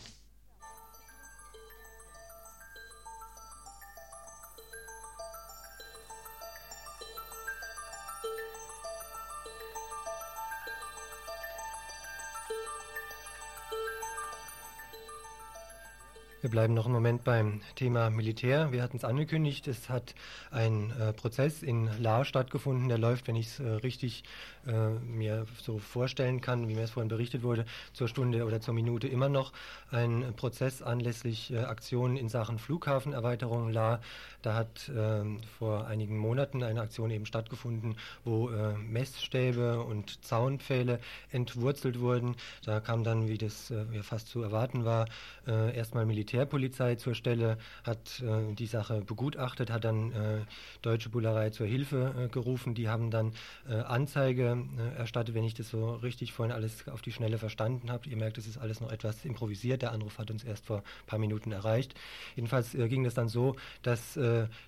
[16.50, 18.72] Wir bleiben noch einen Moment beim Thema Militär.
[18.72, 20.16] Wir hatten es angekündigt, es hat
[20.50, 24.24] ein äh, Prozess in Lahr stattgefunden, der läuft, wenn ich es äh, richtig
[24.66, 28.74] äh, mir so vorstellen kann, wie mir es vorhin berichtet wurde, zur Stunde oder zur
[28.74, 29.54] Minute immer noch
[29.92, 34.02] ein Prozess anlässlich äh, Aktionen in Sachen Flughafenerweiterung Lahr.
[34.42, 41.00] Da hat ähm, vor einigen Monaten eine Aktion eben stattgefunden, wo äh, Messstäbe und Zaunpfähle
[41.32, 42.36] entwurzelt wurden.
[42.66, 45.06] Da kam dann, wie das äh, ja fast zu erwarten war,
[45.46, 50.40] erstmal Militär Militärpolizei zur Stelle, hat äh, die Sache begutachtet, hat dann äh,
[50.82, 52.76] Deutsche Bullerei zur Hilfe äh, gerufen.
[52.76, 53.34] Die haben dann
[53.70, 57.92] äh, Anzeige äh, erstattet, wenn ich das so richtig vorhin alles auf die Schnelle verstanden
[57.92, 58.08] habe.
[58.08, 59.82] Ihr merkt, es ist alles noch etwas improvisiert.
[59.82, 61.94] Der Anruf hat uns erst vor ein paar Minuten erreicht.
[62.36, 64.20] Jedenfalls äh, ging es dann so, dass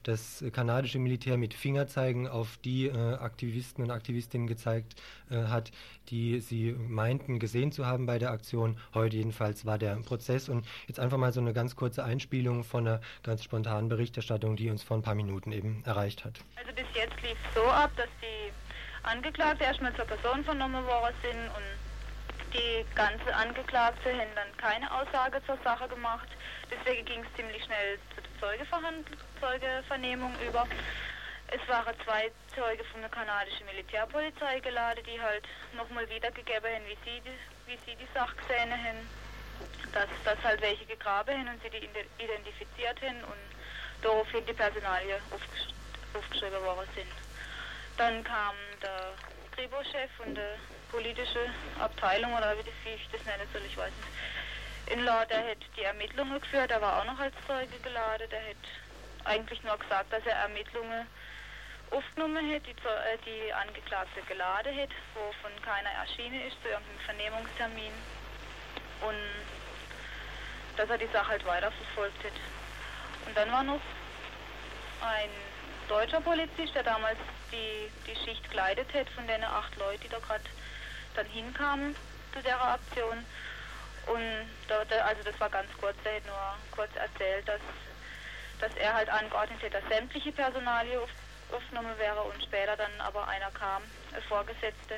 [0.04, 4.96] das kanadische Militär mit Fingerzeigen auf die Aktivisten und Aktivistinnen gezeigt
[5.30, 5.72] hat,
[6.10, 8.78] die sie meinten gesehen zu haben bei der Aktion.
[8.94, 12.88] Heute jedenfalls war der Prozess und jetzt einfach mal so eine ganz kurze Einspielung von
[12.88, 16.40] einer ganz spontanen Berichterstattung, die uns vor ein paar Minuten eben erreicht hat.
[16.56, 18.52] Also bis jetzt lief es so ab, dass die
[19.04, 25.42] Angeklagte erstmal zur Person vernommen worden sind und die ganze Angeklagte haben dann keine Aussage
[25.46, 26.28] zur Sache gemacht.
[26.70, 28.52] Deswegen ging es ziemlich schnell zur
[29.40, 30.68] Zeugevernehmung über.
[31.48, 35.44] Es waren zwei Zeuge von der kanadischen Militärpolizei geladen, die halt
[35.76, 39.00] nochmal wiedergegeben haben, wie sie, die, wie sie die Sache gesehen haben.
[39.94, 41.90] Dass, dass halt welche gegraben haben und sie die
[42.24, 43.42] identifiziert haben und
[44.02, 45.20] daraufhin die Personalien
[46.14, 47.12] aufgeschrieben worden sind.
[47.98, 49.14] Dann kam der
[49.56, 54.94] Kribo-Chef und die politische Abteilung, oder wie, ich das nennen soll, ich weiß nicht.
[54.94, 58.42] In Law, der hat die Ermittlungen geführt, er war auch noch als Zeuge geladen, der
[58.42, 61.06] hat eigentlich nur gesagt, dass er Ermittlungen
[61.92, 67.94] aufgenommen hat, die, äh, die Angeklagte geladen hat, wovon keiner erschienen ist zu irgendeinem Vernehmungstermin.
[69.02, 72.34] Und dass er die Sache halt weiterverfolgt hat.
[73.26, 73.82] Und dann war noch
[75.02, 75.30] ein
[75.88, 77.18] deutscher Polizist, der damals
[77.52, 80.44] die, die Schicht geleitet hat, von den acht Leuten, die da gerade
[81.16, 81.96] dann hinkamen
[82.34, 83.26] zu der Aktion.
[84.08, 87.62] Und da, also das war ganz kurz, der hat nur kurz erzählt, dass,
[88.60, 91.10] dass er halt angeordnet hat, dass sämtliche Personalien auf
[91.52, 93.84] aufgenommen wäre und später dann aber einer kam,
[94.16, 94.98] ein Vorgesetzte,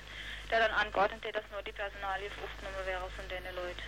[0.53, 3.81] der dann hat, dass nur die Personalie aufgenommen wäre von den Leuten,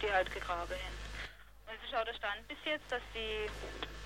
[0.00, 0.96] die halt gegraben haben.
[1.68, 3.50] Und es ist auch der Stand bis jetzt, dass die,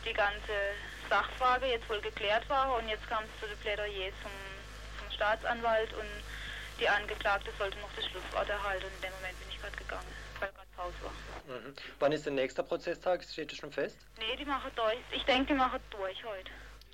[0.04, 0.74] die ganze
[1.08, 4.34] Sachfrage jetzt wohl geklärt war und jetzt kam es zu den Plädoyers zum,
[4.98, 6.10] zum Staatsanwalt und
[6.80, 10.10] die Angeklagte sollte noch das Schlusswort erhalten und in dem Moment bin ich gerade gegangen,
[10.40, 11.14] weil gerade Pause war.
[11.46, 11.76] Mhm.
[12.00, 13.22] Wann ist der nächste Prozesstag?
[13.22, 13.96] Steht das schon fest?
[14.18, 14.98] Nee, die machen durch.
[15.12, 16.50] Ich denke, die machen durch heute.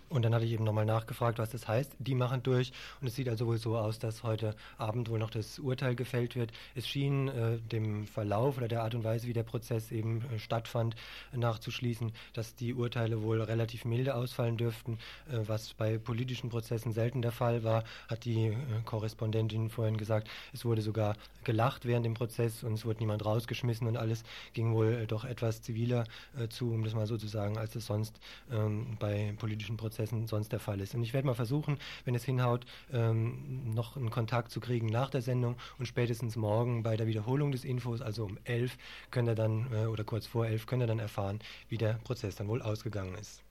[0.09, 1.97] Und dann hatte ich eben nochmal nachgefragt, was das heißt.
[1.99, 2.73] Die machen durch.
[3.01, 6.37] Und es sieht also wohl so aus, dass heute Abend wohl noch das Urteil gefällt
[6.37, 6.53] wird.
[6.75, 10.39] Es schien äh, dem Verlauf oder der Art und Weise, wie der Prozess eben äh,
[10.39, 10.95] stattfand,
[11.35, 14.99] nachzuschließen, dass die Urteile wohl relativ milde ausfallen dürften.
[15.31, 20.29] Äh, was bei politischen Prozessen selten der Fall war, hat die äh, Korrespondentin vorhin gesagt.
[20.53, 24.73] Es wurde sogar gelacht während dem Prozess und es wurde niemand rausgeschmissen und alles ging
[24.75, 26.05] wohl äh, doch etwas ziviler
[26.51, 30.27] zu, um das mal so zu sagen, als es sonst ähm, bei politischen Prozessen Prozessen
[30.27, 30.95] sonst der Fall ist.
[30.95, 35.11] Und ich werde mal versuchen, wenn es hinhaut, ähm, noch einen Kontakt zu kriegen nach
[35.11, 38.77] der Sendung und spätestens morgen bei der Wiederholung des Infos, also um 11,
[39.11, 42.37] könnt ihr dann, äh, oder kurz vor 11, könnt ihr dann erfahren, wie der Prozess
[42.37, 43.43] dann wohl ausgegangen ist.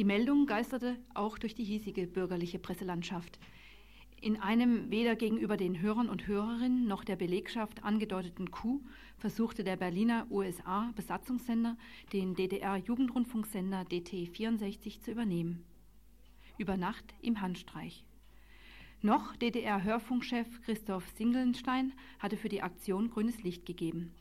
[0.00, 3.38] Die Meldung geisterte auch durch die hiesige bürgerliche Presselandschaft.
[4.18, 8.80] In einem weder gegenüber den Hörern und Hörerinnen noch der Belegschaft angedeuteten Coup
[9.18, 11.76] versuchte der Berliner USA-Besatzungssender
[12.14, 15.66] den DDR-Jugendrundfunksender DT64 zu übernehmen.
[16.56, 18.06] Über Nacht im Handstreich.
[19.02, 24.14] Noch DDR-Hörfunkchef Christoph Singelnstein hatte für die Aktion grünes Licht gegeben.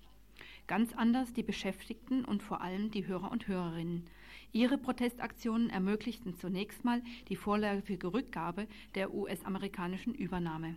[0.68, 4.10] Ganz anders die Beschäftigten und vor allem die Hörer und Hörerinnen.
[4.52, 10.76] Ihre Protestaktionen ermöglichten zunächst mal die vorläufige Rückgabe der US-amerikanischen Übernahme.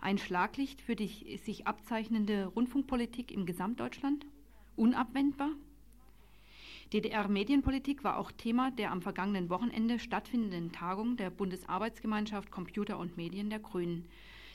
[0.00, 4.24] Ein Schlaglicht für die sich abzeichnende Rundfunkpolitik im Gesamtdeutschland?
[4.76, 5.50] Unabwendbar?
[6.92, 13.50] DDR-Medienpolitik war auch Thema der am vergangenen Wochenende stattfindenden Tagung der Bundesarbeitsgemeinschaft Computer und Medien
[13.50, 14.04] der Grünen.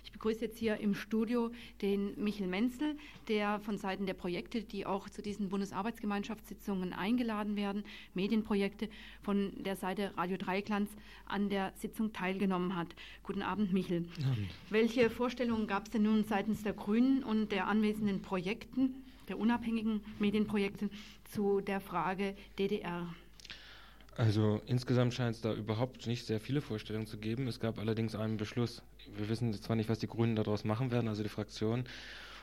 [0.03, 4.85] Ich begrüße jetzt hier im Studio den Michel Menzel, der von Seiten der Projekte, die
[4.85, 7.83] auch zu diesen Bundesarbeitsgemeinschaftssitzungen eingeladen werden,
[8.13, 8.89] Medienprojekte
[9.21, 10.89] von der Seite Radio Dreiglanz
[11.25, 12.95] an der Sitzung teilgenommen hat.
[13.23, 14.05] Guten Abend, Michel.
[14.31, 14.49] Abend.
[14.69, 20.01] Welche Vorstellungen gab es denn nun seitens der Grünen und der anwesenden Projekten, der unabhängigen
[20.19, 20.89] Medienprojekte
[21.25, 23.13] zu der Frage DDR?
[24.17, 27.47] Also insgesamt scheint es da überhaupt nicht sehr viele Vorstellungen zu geben.
[27.47, 28.81] Es gab allerdings einen Beschluss.
[29.15, 31.85] Wir wissen zwar nicht, was die Grünen daraus machen werden, also die Fraktion.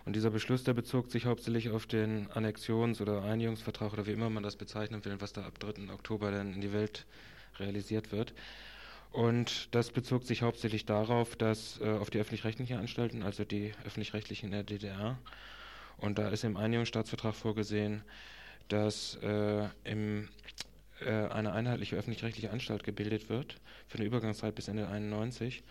[0.06, 4.30] Und dieser Beschluss, der bezog sich hauptsächlich auf den Annexions- oder Einigungsvertrag oder wie immer
[4.30, 5.92] man das bezeichnen will, was da ab 3.
[5.92, 7.04] Oktober dann in die Welt
[7.58, 8.32] realisiert wird.
[9.12, 14.46] Und das bezog sich hauptsächlich darauf, dass äh, auf die öffentlich-rechtlichen Anstalten, also die öffentlich-rechtlichen
[14.46, 15.18] in der DDR,
[15.98, 18.02] und da ist im Einigungsstaatsvertrag vorgesehen,
[18.68, 20.28] dass äh, im
[21.06, 23.56] eine einheitliche öffentlich-rechtliche Anstalt gebildet wird
[23.86, 25.62] für eine Übergangszeit bis Ende 91.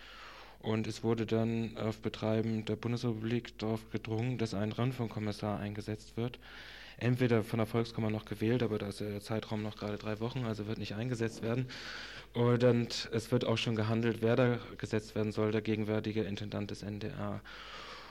[0.60, 6.38] Und es wurde dann auf Betreiben der Bundesrepublik darauf gedrungen, dass ein Rundfunkkommissar eingesetzt wird.
[6.96, 10.44] Entweder von der Volkskammer noch gewählt, aber da ist der Zeitraum noch gerade drei Wochen,
[10.44, 11.68] also wird nicht eingesetzt werden.
[12.34, 16.82] Und es wird auch schon gehandelt, wer da gesetzt werden soll, der gegenwärtige Intendant des
[16.82, 17.40] NDR.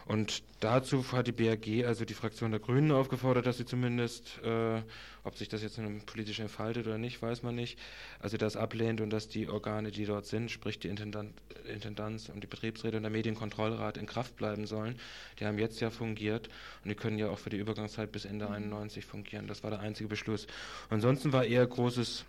[0.08, 4.82] Und dazu hat die BRG, also die Fraktion der Grünen, aufgefordert, dass sie zumindest, äh,
[5.26, 7.78] ob sich das jetzt politisch entfaltet oder nicht, weiß man nicht,
[8.22, 11.34] also das ablehnt und dass die Organe, die dort sind, sprich die Intendant,
[11.68, 14.98] Intendanz und die Betriebsräte und der Medienkontrollrat in Kraft bleiben sollen.
[15.42, 16.48] Die haben jetzt ja fungiert
[16.86, 19.48] und die können ja auch für die Übergangszeit bis Ende 91 fungieren.
[19.48, 20.48] Das war der einzige Beschluss.
[20.90, 22.24] Ansonsten war eher großes,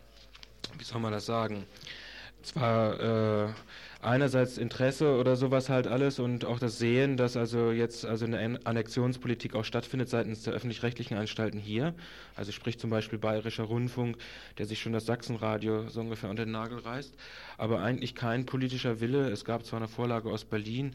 [0.77, 1.65] wie soll man das sagen,
[2.43, 3.49] zwar äh,
[4.01, 8.61] einerseits Interesse oder sowas halt alles und auch das Sehen, dass also jetzt also eine
[8.65, 11.95] Annexionspolitik auch stattfindet seitens der öffentlich-rechtlichen Anstalten hier.
[12.37, 14.17] Also sprich zum Beispiel Bayerischer Rundfunk,
[14.59, 17.15] der sich schon das Sachsenradio so ungefähr unter den Nagel reißt,
[17.57, 19.29] aber eigentlich kein politischer Wille.
[19.31, 20.95] Es gab zwar eine Vorlage aus Berlin,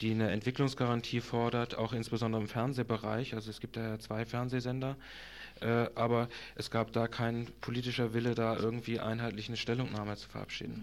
[0.00, 3.34] die eine Entwicklungsgarantie fordert, auch insbesondere im Fernsehbereich.
[3.34, 4.96] Also es gibt ja zwei Fernsehsender.
[5.64, 10.82] Äh, aber es gab da kein politischer Wille, da irgendwie einheitlich eine Stellungnahme zu verabschieden.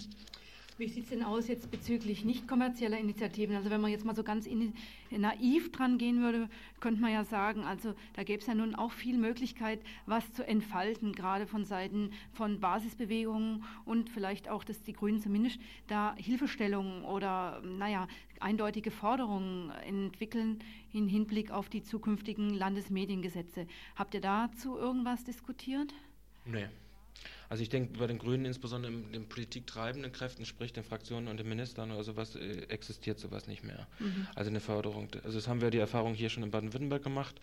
[0.82, 3.56] Wie sieht es denn aus jetzt bezüglich nicht kommerzieller Initiativen?
[3.56, 4.74] Also wenn man jetzt mal so ganz in,
[5.12, 8.92] naiv dran gehen würde, könnte man ja sagen, also da gäbe es ja nun auch
[8.92, 14.94] viel Möglichkeit, was zu entfalten, gerade von Seiten von Basisbewegungen und vielleicht auch, dass die
[14.94, 18.08] Grünen zumindest da Hilfestellungen oder, naja,
[18.40, 20.64] eindeutige Forderungen entwickeln
[20.94, 23.68] im Hinblick auf die zukünftigen Landesmediengesetze.
[23.96, 25.94] Habt ihr dazu irgendwas diskutiert?
[26.44, 26.70] Nee.
[27.50, 31.38] Also ich denke, bei den Grünen, insbesondere in den politiktreibenden Kräften, sprich den Fraktionen und
[31.38, 33.88] den Ministern oder sowas, äh, existiert sowas nicht mehr.
[34.00, 34.28] Mhm.
[34.36, 35.10] Also eine Förderung.
[35.24, 37.36] Also das haben wir die Erfahrung hier schon in Baden-Württemberg gemacht.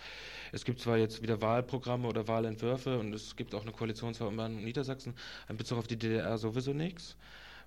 [0.52, 4.64] Es gibt zwar jetzt wieder Wahlprogramme oder Wahlentwürfe und es gibt auch eine Koalitionsvereinbarung in
[4.64, 5.14] Niedersachsen,
[5.48, 7.16] in Bezug auf die DDR sowieso nichts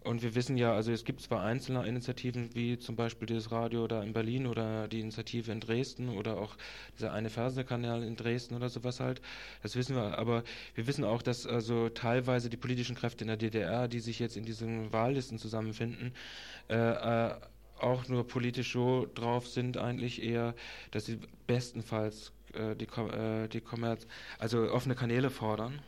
[0.03, 3.87] Und wir wissen ja, also es gibt zwar einzelne Initiativen, wie zum Beispiel dieses Radio
[3.87, 6.55] da in Berlin oder die Initiative in Dresden oder auch
[6.97, 9.21] dieser eine Fernsehkanal in Dresden oder sowas halt.
[9.61, 13.37] Das wissen wir, aber wir wissen auch, dass also teilweise die politischen Kräfte in der
[13.37, 16.13] DDR, die sich jetzt in diesen Wahllisten zusammenfinden,
[16.67, 17.35] äh, äh,
[17.79, 20.55] auch nur politisch so drauf sind, eigentlich eher,
[20.89, 24.07] dass sie bestenfalls äh, die, äh, die Kommerz,
[24.39, 25.79] also offene Kanäle fordern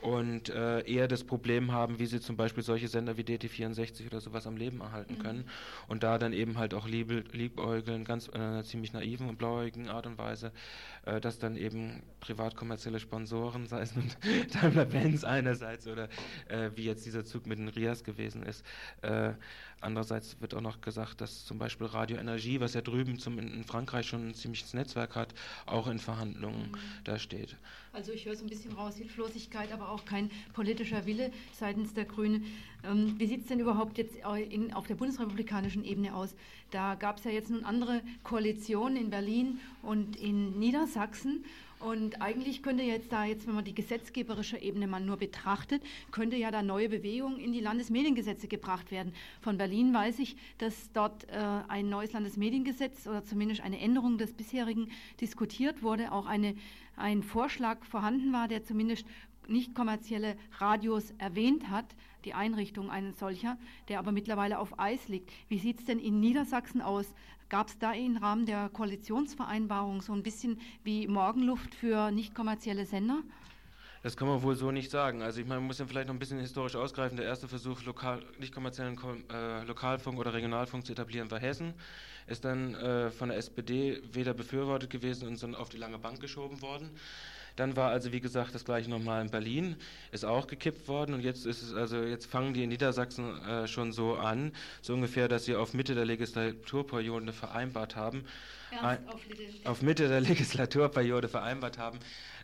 [0.00, 4.20] und äh, eher das Problem haben, wie sie zum Beispiel solche Sender wie DT64 oder
[4.20, 5.22] sowas am Leben erhalten mhm.
[5.22, 5.44] können
[5.88, 9.88] und da dann eben halt auch lieb, liebäugeln, ganz in einer ziemlich naiven und blauäugigen
[9.88, 10.52] Art und Weise,
[11.08, 14.10] äh, dass dann eben privatkommerzielle Sponsoren, sei es nun
[14.52, 16.08] Daimler-Benz einerseits oder
[16.48, 18.64] äh, wie jetzt dieser Zug mit den Rias gewesen ist,
[19.02, 19.32] äh,
[19.80, 23.62] Andererseits wird auch noch gesagt, dass zum Beispiel Radio Energie, was ja drüben zum, in
[23.62, 25.34] Frankreich schon ein ziemliches Netzwerk hat,
[25.66, 26.78] auch in Verhandlungen mhm.
[27.04, 27.56] da steht.
[27.92, 32.06] Also ich höre so ein bisschen raus, Hilflosigkeit, aber auch kein politischer Wille seitens der
[32.06, 32.44] Grünen.
[32.84, 34.16] Ähm, wie sieht es denn überhaupt jetzt
[34.50, 36.34] in, auf der bundesrepublikanischen Ebene aus?
[36.70, 40.97] Da gab es ja jetzt nun andere Koalitionen in Berlin und in Niedersachsen.
[41.80, 46.36] Und eigentlich könnte jetzt da jetzt, wenn man die gesetzgeberische Ebene mal nur betrachtet, könnte
[46.36, 49.12] ja da neue Bewegung in die Landesmediengesetze gebracht werden.
[49.40, 51.36] Von Berlin weiß ich, dass dort äh,
[51.68, 54.90] ein neues Landesmediengesetz oder zumindest eine Änderung des bisherigen
[55.20, 56.56] diskutiert wurde, auch eine,
[56.96, 59.06] ein Vorschlag vorhanden war, der zumindest
[59.46, 61.86] nicht kommerzielle Radios erwähnt hat,
[62.24, 63.56] die Einrichtung eines solcher,
[63.88, 65.30] der aber mittlerweile auf Eis liegt.
[65.48, 67.14] Wie sieht es denn in Niedersachsen aus?
[67.48, 72.84] Gab es da im Rahmen der Koalitionsvereinbarung so ein bisschen wie Morgenluft für nicht kommerzielle
[72.84, 73.22] Sender?
[74.02, 75.22] Das kann man wohl so nicht sagen.
[75.22, 77.16] Also ich meine, man muss ja vielleicht noch ein bisschen historisch ausgreifen.
[77.16, 78.98] Der erste Versuch, lokal, nicht kommerziellen
[79.32, 81.72] äh, Lokalfunk oder Regionalfunk zu etablieren, war Hessen.
[82.26, 86.20] Ist dann äh, von der SPD weder befürwortet gewesen und sondern auf die lange Bank
[86.20, 86.90] geschoben worden.
[87.58, 89.74] Dann war also, wie gesagt, das gleiche nochmal in Berlin,
[90.12, 93.66] ist auch gekippt worden und jetzt ist es, also jetzt fangen die in Niedersachsen äh,
[93.66, 98.24] schon so an, so ungefähr, dass sie auf Mitte der Legislaturperiode vereinbart haben,
[98.80, 99.20] ein, auf,
[99.64, 101.98] auf, Mitte der Legislaturperiode vereinbart haben,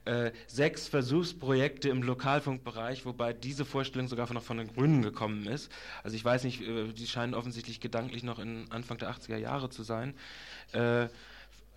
[0.04, 5.70] äh, sechs Versuchsprojekte im Lokalfunkbereich, wobei diese Vorstellung sogar noch von den Grünen gekommen ist.
[6.02, 9.70] Also ich weiß nicht, äh, die scheinen offensichtlich gedanklich noch in Anfang der 80er Jahre
[9.70, 10.14] zu sein.
[10.72, 11.06] Äh,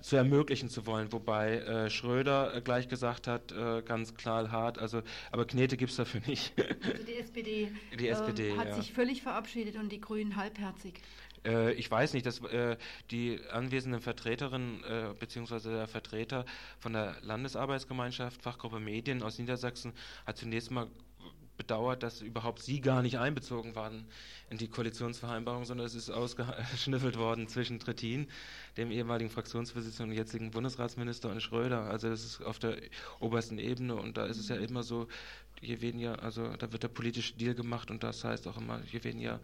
[0.01, 4.79] zu ermöglichen zu wollen, wobei äh, Schröder äh, gleich gesagt hat, äh, ganz klar hart,
[4.79, 6.53] also aber Knete gibt es dafür nicht.
[6.57, 8.75] Also die SPD, die SPD ähm, hat ja.
[8.75, 11.01] sich völlig verabschiedet und die Grünen halbherzig.
[11.45, 12.77] Äh, ich weiß nicht, dass äh,
[13.11, 14.83] die anwesenden Vertreterinnen
[15.19, 15.69] bzw.
[15.69, 16.45] der Vertreter
[16.79, 19.93] von der Landesarbeitsgemeinschaft Fachgruppe Medien aus Niedersachsen
[20.25, 20.87] hat zunächst mal
[21.57, 24.05] bedauert, dass überhaupt sie gar nicht einbezogen waren
[24.49, 28.27] in die Koalitionsvereinbarung, sondern es ist ausgeschnüffelt worden zwischen Trittin,
[28.77, 31.89] dem ehemaligen Fraktionsvorsitzenden und jetzigen Bundesratsminister, und Schröder.
[31.89, 32.77] Also das ist auf der
[33.19, 35.07] obersten Ebene und da ist es ja immer so,
[35.61, 39.03] je weniger, also da wird der politische Deal gemacht und das heißt auch immer, je
[39.03, 39.39] weniger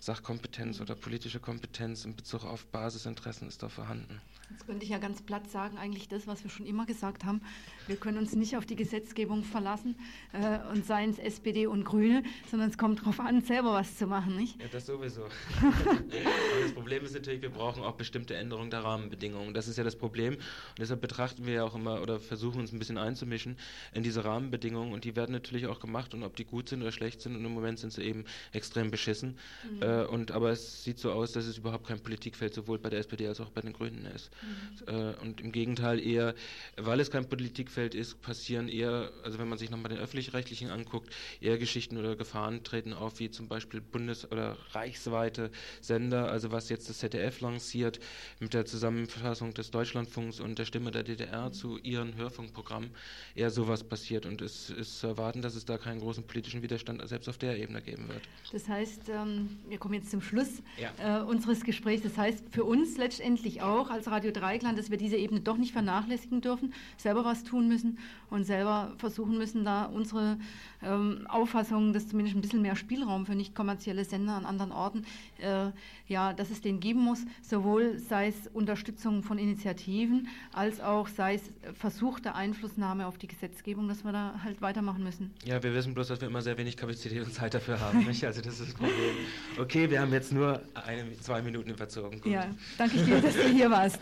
[0.00, 4.20] Sachkompetenz oder politische Kompetenz in Bezug auf Basisinteressen ist da vorhanden.
[4.52, 7.40] Jetzt könnte ich ja ganz platt sagen, eigentlich das, was wir schon immer gesagt haben.
[7.86, 9.96] Wir können uns nicht auf die Gesetzgebung verlassen
[10.32, 14.06] äh, und seien es SPD und Grüne, sondern es kommt darauf an, selber was zu
[14.06, 14.60] machen, nicht?
[14.60, 15.22] Ja, das sowieso.
[16.62, 19.54] das Problem ist natürlich, wir brauchen auch bestimmte Änderungen der Rahmenbedingungen.
[19.54, 20.34] Das ist ja das Problem.
[20.34, 23.56] Und deshalb betrachten wir ja auch immer oder versuchen uns ein bisschen einzumischen
[23.94, 26.92] in diese Rahmenbedingungen und die werden natürlich auch gemacht und ob die gut sind oder
[26.92, 29.38] schlecht sind und im Moment sind sie eben extrem beschissen.
[29.70, 29.82] Mhm.
[29.82, 33.00] Äh, und, aber es sieht so aus, dass es überhaupt kein Politikfeld sowohl bei der
[33.00, 34.30] SPD als auch bei den Grünen ist.
[34.42, 34.88] Mhm.
[34.88, 36.34] Äh, und im Gegenteil eher,
[36.76, 41.14] weil es kein Politikfeld ist, passieren eher, also wenn man sich nochmal den öffentlich-rechtlichen anguckt,
[41.40, 46.68] eher Geschichten oder Gefahren treten auf, wie zum Beispiel bundes- oder reichsweite Sender, also was
[46.68, 48.00] jetzt das ZDF lanciert
[48.40, 51.52] mit der Zusammenfassung des Deutschlandfunks und der Stimme der DDR mhm.
[51.52, 52.90] zu ihren Hörfunkprogrammen,
[53.34, 57.06] eher sowas passiert und es ist zu erwarten, dass es da keinen großen politischen Widerstand
[57.08, 58.22] selbst auf der Ebene geben wird.
[58.52, 61.20] Das heißt, ähm, wir kommen jetzt zum Schluss ja.
[61.20, 65.16] äh, unseres Gesprächs, das heißt für uns letztendlich auch als Radio Dreiklang, dass wir diese
[65.16, 67.98] Ebene doch nicht vernachlässigen dürfen, selber was tun müssen
[68.30, 70.38] und selber versuchen müssen, da unsere
[70.82, 75.04] ähm, Auffassung, dass zumindest ein bisschen mehr Spielraum für nicht kommerzielle Sender an anderen Orten,
[75.38, 75.70] äh,
[76.08, 81.34] ja, dass es den geben muss, sowohl sei es Unterstützung von Initiativen, als auch sei
[81.34, 81.42] es
[81.74, 85.32] versuchte Einflussnahme auf die Gesetzgebung, dass wir da halt weitermachen müssen.
[85.44, 88.04] Ja, wir wissen bloß, dass wir immer sehr wenig Kapazität und Zeit dafür haben.
[88.06, 88.24] Nicht?
[88.24, 89.14] Also das ist das Problem.
[89.58, 92.20] Okay, wir haben jetzt nur eine, zwei Minuten überzogen.
[92.20, 92.32] Gut.
[92.32, 92.46] Ja,
[92.78, 94.00] danke dir, dass du hier warst.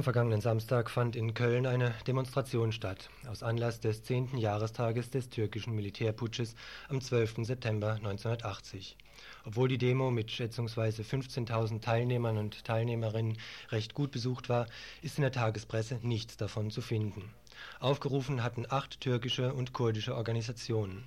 [0.00, 4.38] Am vergangenen Samstag fand in Köln eine Demonstration statt, aus Anlass des 10.
[4.38, 6.54] Jahrestages des türkischen Militärputsches
[6.88, 7.44] am 12.
[7.44, 8.96] September 1980.
[9.44, 13.36] Obwohl die Demo mit schätzungsweise 15.000 Teilnehmern und Teilnehmerinnen
[13.68, 14.68] recht gut besucht war,
[15.02, 17.34] ist in der Tagespresse nichts davon zu finden.
[17.78, 21.04] Aufgerufen hatten acht türkische und kurdische Organisationen.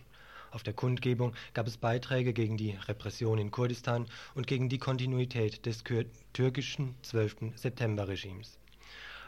[0.52, 5.66] Auf der Kundgebung gab es Beiträge gegen die Repression in Kurdistan und gegen die Kontinuität
[5.66, 5.84] des
[6.32, 7.54] türkischen 12.
[7.56, 8.60] September-Regimes.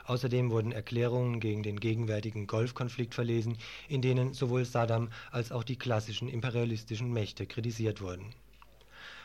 [0.08, 5.78] Außerdem wurden Erklärungen gegen den gegenwärtigen Golfkonflikt verlesen, in denen sowohl Saddam als auch die
[5.78, 8.34] klassischen imperialistischen Mächte kritisiert wurden.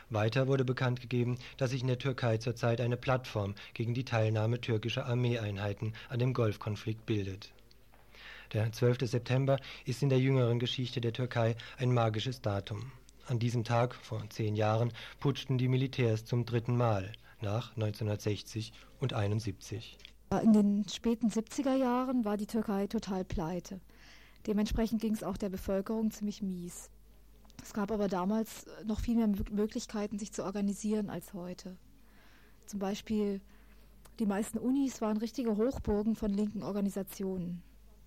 [0.09, 4.59] Weiter wurde bekannt gegeben, dass sich in der Türkei zurzeit eine Plattform gegen die Teilnahme
[4.59, 7.53] türkischer Armeeeinheiten an dem Golfkonflikt bildet.
[8.51, 9.09] Der 12.
[9.09, 12.91] September ist in der jüngeren Geschichte der Türkei ein magisches Datum.
[13.27, 19.13] An diesem Tag, vor zehn Jahren, putschten die Militärs zum dritten Mal nach 1960 und
[19.13, 19.97] 1971.
[20.39, 23.81] In den späten 70er Jahren war die Türkei total pleite.
[24.47, 26.89] Dementsprechend ging es auch der Bevölkerung ziemlich mies.
[27.61, 31.75] Es gab aber damals noch viel mehr Möglichkeiten, sich zu organisieren als heute.
[32.65, 33.41] Zum Beispiel
[34.19, 37.61] die meisten Unis waren richtige Hochburgen von linken Organisationen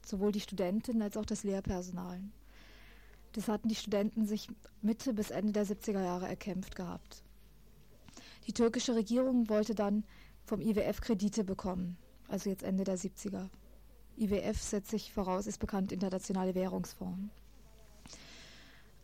[0.07, 2.20] sowohl die Studentinnen als auch das Lehrpersonal.
[3.33, 4.49] Das hatten die Studenten sich
[4.81, 7.22] Mitte bis Ende der 70er Jahre erkämpft gehabt.
[8.47, 10.05] Die türkische Regierung wollte dann
[10.45, 11.97] vom IWF Kredite bekommen,
[12.29, 13.49] also jetzt Ende der 70er.
[14.16, 17.31] IWF setzt sich voraus, ist bekannt Internationale Währungsfonds.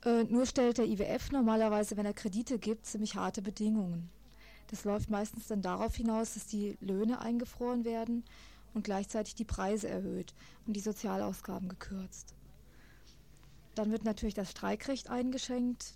[0.04, 4.08] Äh, nur stellt der IWF normalerweise, wenn er Kredite gibt, ziemlich harte Bedingungen.
[4.68, 8.24] Das läuft meistens dann darauf hinaus, dass die Löhne eingefroren werden
[8.72, 10.32] und gleichzeitig die Preise erhöht
[10.66, 12.34] und die Sozialausgaben gekürzt.
[13.74, 15.94] Dann wird natürlich das Streikrecht eingeschränkt.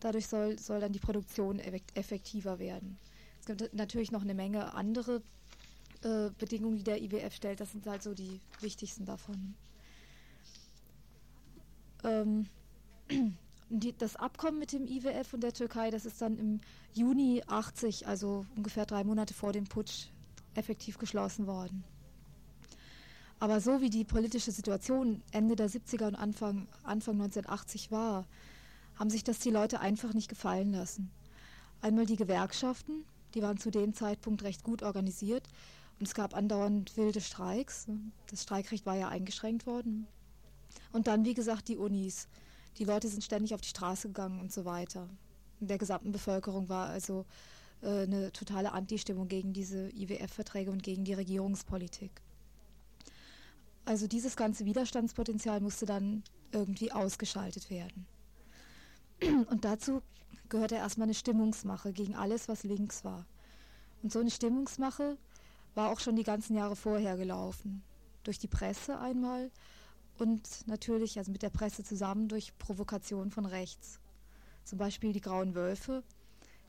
[0.00, 1.60] Dadurch soll, soll dann die Produktion
[1.94, 2.98] effektiver werden.
[3.40, 5.22] Es gibt natürlich noch eine Menge andere
[6.06, 7.58] äh, Bedingungen, die der IWF stellt.
[7.58, 9.54] Das sind halt so die wichtigsten davon.
[12.04, 12.46] Ähm,
[13.70, 16.60] die, das Abkommen mit dem IWF und der Türkei, das ist dann im
[16.92, 20.06] Juni 80, also ungefähr drei Monate vor dem Putsch,
[20.54, 21.82] effektiv geschlossen worden.
[23.40, 28.26] Aber so wie die politische Situation Ende der 70er und Anfang, Anfang 1980 war,
[28.94, 31.10] haben sich das die Leute einfach nicht gefallen lassen.
[31.82, 33.04] Einmal die Gewerkschaften,
[33.34, 35.46] die waren zu dem Zeitpunkt recht gut organisiert
[35.98, 37.86] und es gab andauernd wilde Streiks.
[38.30, 40.06] Das Streikrecht war ja eingeschränkt worden.
[40.92, 42.28] Und dann, wie gesagt, die Unis.
[42.78, 45.08] Die Leute sind ständig auf die Straße gegangen und so weiter.
[45.60, 47.24] In der gesamten Bevölkerung war also
[47.82, 52.10] äh, eine totale Anti-Stimmung gegen diese IWF-Verträge und gegen die Regierungspolitik.
[53.86, 58.06] Also dieses ganze Widerstandspotenzial musste dann irgendwie ausgeschaltet werden.
[59.48, 60.02] Und dazu
[60.48, 63.26] gehörte erstmal eine Stimmungsmache gegen alles, was links war.
[64.02, 65.16] Und so eine Stimmungsmache
[65.76, 67.82] war auch schon die ganzen Jahre vorher gelaufen.
[68.24, 69.50] Durch die Presse einmal
[70.18, 74.00] und natürlich, also mit der Presse zusammen, durch Provokation von rechts.
[74.64, 76.02] Zum Beispiel die Grauen Wölfe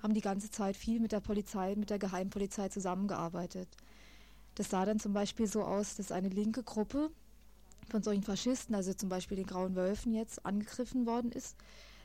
[0.04, 3.70] haben die ganze Zeit viel mit der Polizei, mit der Geheimpolizei zusammengearbeitet.
[4.56, 7.10] Das sah dann zum Beispiel so aus, dass eine linke Gruppe
[7.90, 11.56] von solchen Faschisten, also zum Beispiel den Grauen Wölfen jetzt, angegriffen worden ist.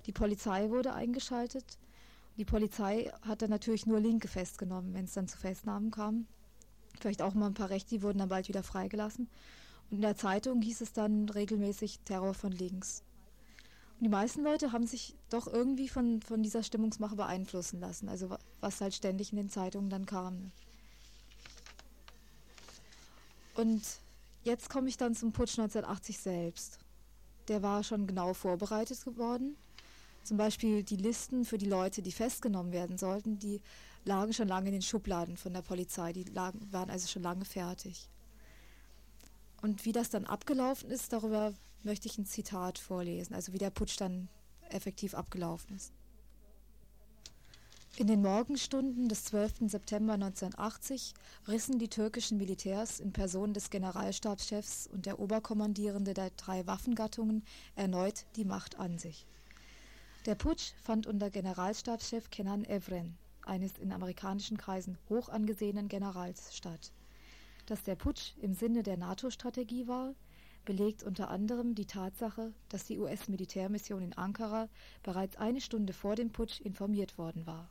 [0.07, 1.79] Die Polizei wurde eingeschaltet.
[2.37, 6.27] Die Polizei hat dann natürlich nur Linke festgenommen, wenn es dann zu Festnahmen kam.
[7.03, 9.29] Vielleicht auch mal ein paar Rechte, die wurden dann bald wieder freigelassen.
[9.91, 13.03] Und in der Zeitung hieß es dann regelmäßig Terror von links.
[13.99, 18.37] Und die meisten Leute haben sich doch irgendwie von, von dieser Stimmungsmache beeinflussen lassen, also
[18.61, 20.53] was halt ständig in den Zeitungen dann kam.
[23.55, 23.83] Und
[24.45, 26.79] jetzt komme ich dann zum Putsch 1980 selbst.
[27.49, 29.57] Der war schon genau vorbereitet geworden.
[30.23, 33.61] Zum Beispiel die Listen für die Leute, die festgenommen werden sollten, die
[34.05, 36.13] lagen schon lange in den Schubladen von der Polizei.
[36.13, 38.09] Die lagen, waren also schon lange fertig.
[39.61, 43.71] Und wie das dann abgelaufen ist, darüber möchte ich ein Zitat vorlesen, also wie der
[43.71, 44.29] Putsch dann
[44.71, 45.93] effektiv abgelaufen ist.
[47.97, 49.71] In den Morgenstunden des 12.
[49.71, 51.13] September 1980
[51.47, 57.45] rissen die türkischen Militärs in Person des Generalstabschefs und der Oberkommandierende der drei Waffengattungen
[57.77, 59.27] erneut die Macht an sich.
[60.25, 66.93] Der Putsch fand unter Generalstabschef Kenan Evren, eines in amerikanischen Kreisen hoch angesehenen Generals, statt.
[67.67, 70.15] Dass der Putsch im Sinne der NATO-Strategie war,
[70.65, 74.69] belegt unter anderem die Tatsache, dass die US-Militärmission in Ankara
[75.03, 77.69] bereits eine Stunde vor dem Putsch informiert worden war.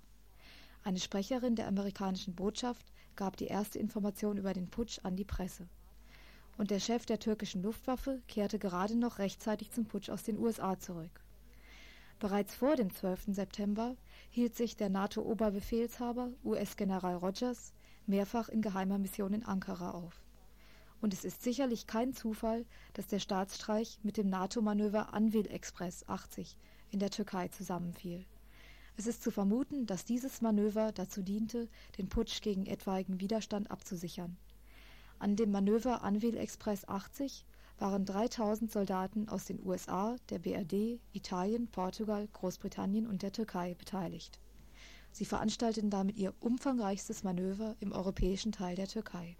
[0.83, 5.67] Eine Sprecherin der amerikanischen Botschaft gab die erste Information über den Putsch an die Presse.
[6.57, 10.77] Und der Chef der türkischen Luftwaffe kehrte gerade noch rechtzeitig zum Putsch aus den USA
[10.79, 11.21] zurück.
[12.19, 13.27] Bereits vor dem 12.
[13.27, 13.95] September
[14.31, 17.73] hielt sich der NATO-Oberbefehlshaber, US-General Rogers,
[18.07, 20.23] mehrfach in geheimer Mission in Ankara auf.
[21.01, 26.55] Und es ist sicherlich kein Zufall, dass der Staatsstreich mit dem NATO-Manöver Anvil Express 80
[26.91, 28.25] in der Türkei zusammenfiel.
[28.95, 31.67] Es ist zu vermuten, dass dieses Manöver dazu diente,
[31.97, 34.37] den Putsch gegen etwaigen Widerstand abzusichern.
[35.19, 37.43] An dem Manöver Anvil Express 80
[37.81, 44.39] waren 3000 Soldaten aus den USA, der BRD, Italien, Portugal, Großbritannien und der Türkei beteiligt.
[45.11, 49.35] Sie veranstalteten damit ihr umfangreichstes Manöver im europäischen Teil der Türkei.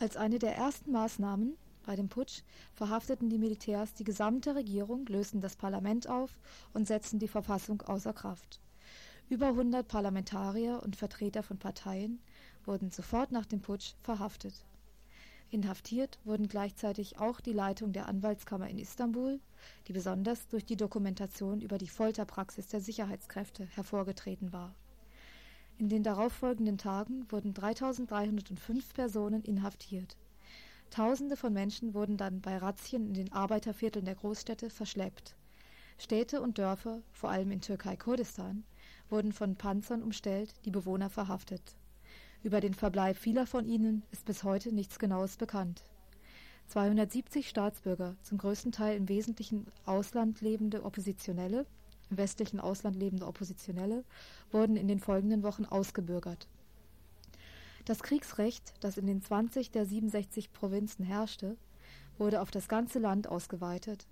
[0.00, 2.42] Als eine der ersten Maßnahmen bei dem Putsch
[2.72, 6.30] verhafteten die Militärs die gesamte Regierung, lösten das Parlament auf
[6.72, 8.58] und setzten die Verfassung außer Kraft.
[9.28, 12.20] Über 100 Parlamentarier und Vertreter von Parteien
[12.64, 14.64] wurden sofort nach dem Putsch verhaftet.
[15.54, 19.38] Inhaftiert wurden gleichzeitig auch die Leitung der Anwaltskammer in Istanbul,
[19.86, 24.74] die besonders durch die Dokumentation über die Folterpraxis der Sicherheitskräfte hervorgetreten war.
[25.78, 30.16] In den darauffolgenden Tagen wurden 3305 Personen inhaftiert.
[30.90, 35.36] Tausende von Menschen wurden dann bei Razzien in den Arbeitervierteln der Großstädte verschleppt.
[35.98, 38.64] Städte und Dörfer, vor allem in Türkei-Kurdistan,
[39.08, 41.76] wurden von Panzern umstellt, die Bewohner verhaftet.
[42.44, 45.82] Über den Verbleib vieler von ihnen ist bis heute nichts Genaues bekannt.
[46.66, 51.64] 270 Staatsbürger, zum größten Teil im wesentlichen Ausland lebende Oppositionelle,
[52.10, 54.04] im westlichen Ausland lebende Oppositionelle,
[54.50, 56.46] wurden in den folgenden Wochen ausgebürgert.
[57.86, 61.56] Das Kriegsrecht, das in den 20 der 67 Provinzen herrschte,
[62.18, 64.06] wurde auf das ganze Land ausgeweitet,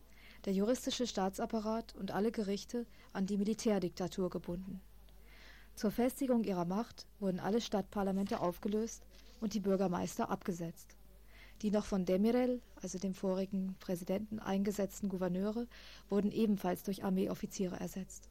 [0.46, 4.80] der juristische Staatsapparat und alle Gerichte an die Militärdiktatur gebunden.
[5.74, 9.02] Zur Festigung ihrer Macht wurden alle Stadtparlamente aufgelöst
[9.40, 10.96] und die Bürgermeister abgesetzt.
[11.62, 15.66] Die noch von Demirel, also dem vorigen Präsidenten, eingesetzten Gouverneure
[16.08, 18.28] wurden ebenfalls durch Armeeoffiziere ersetzt.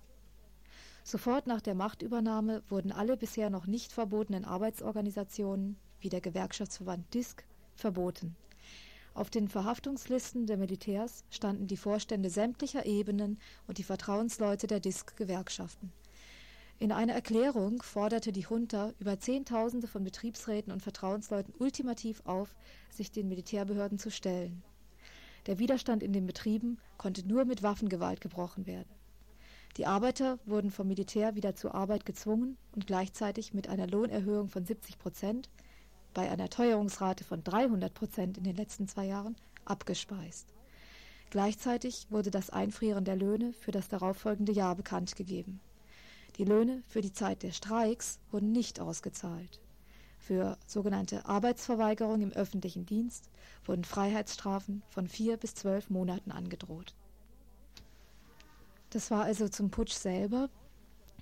[1.04, 7.46] Sofort nach der Machtübernahme wurden alle bisher noch nicht verbotenen Arbeitsorganisationen, wie der Gewerkschaftsverband DISK,
[7.74, 8.36] verboten.
[9.14, 15.92] Auf den Verhaftungslisten der Militärs standen die Vorstände sämtlicher Ebenen und die Vertrauensleute der DISK-Gewerkschaften.
[16.82, 22.56] In einer Erklärung forderte die Junta über Zehntausende von Betriebsräten und Vertrauensleuten ultimativ auf,
[22.90, 24.64] sich den Militärbehörden zu stellen.
[25.46, 28.90] Der Widerstand in den Betrieben konnte nur mit Waffengewalt gebrochen werden.
[29.78, 34.66] Die Arbeiter wurden vom Militär wieder zur Arbeit gezwungen und gleichzeitig mit einer Lohnerhöhung von
[34.66, 35.52] 70 Prozent,
[36.16, 40.48] bei einer Teuerungsrate von 300 Prozent in den letzten zwei Jahren, abgespeist.
[41.30, 45.62] Gleichzeitig wurde das Einfrieren der Löhne für das darauffolgende Jahr bekannt gegeben.
[46.38, 49.60] Die Löhne für die Zeit der Streiks wurden nicht ausgezahlt.
[50.18, 53.30] Für sogenannte Arbeitsverweigerung im öffentlichen Dienst
[53.66, 56.94] wurden Freiheitsstrafen von vier bis zwölf Monaten angedroht.
[58.92, 60.50] Das war also zum Putsch selber.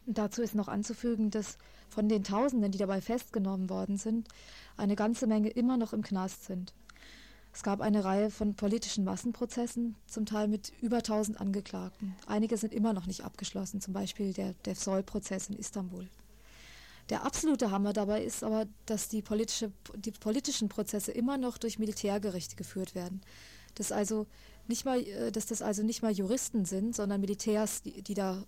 [0.05, 1.57] Und dazu ist noch anzufügen, dass
[1.87, 4.27] von den Tausenden, die dabei festgenommen worden sind,
[4.75, 6.73] eine ganze Menge immer noch im Knast sind.
[7.51, 12.15] Es gab eine Reihe von politischen Massenprozessen, zum Teil mit über 1000 Angeklagten.
[12.27, 16.07] Einige sind immer noch nicht abgeschlossen, zum Beispiel der Defsol-Prozess in Istanbul.
[17.09, 21.79] Der absolute Hammer dabei ist aber, dass die, politische, die politischen Prozesse immer noch durch
[21.79, 23.21] Militärgerichte geführt werden.
[23.75, 24.27] Dass, also
[24.67, 28.43] nicht mal, äh, dass das also nicht mal Juristen sind, sondern Militärs, die, die da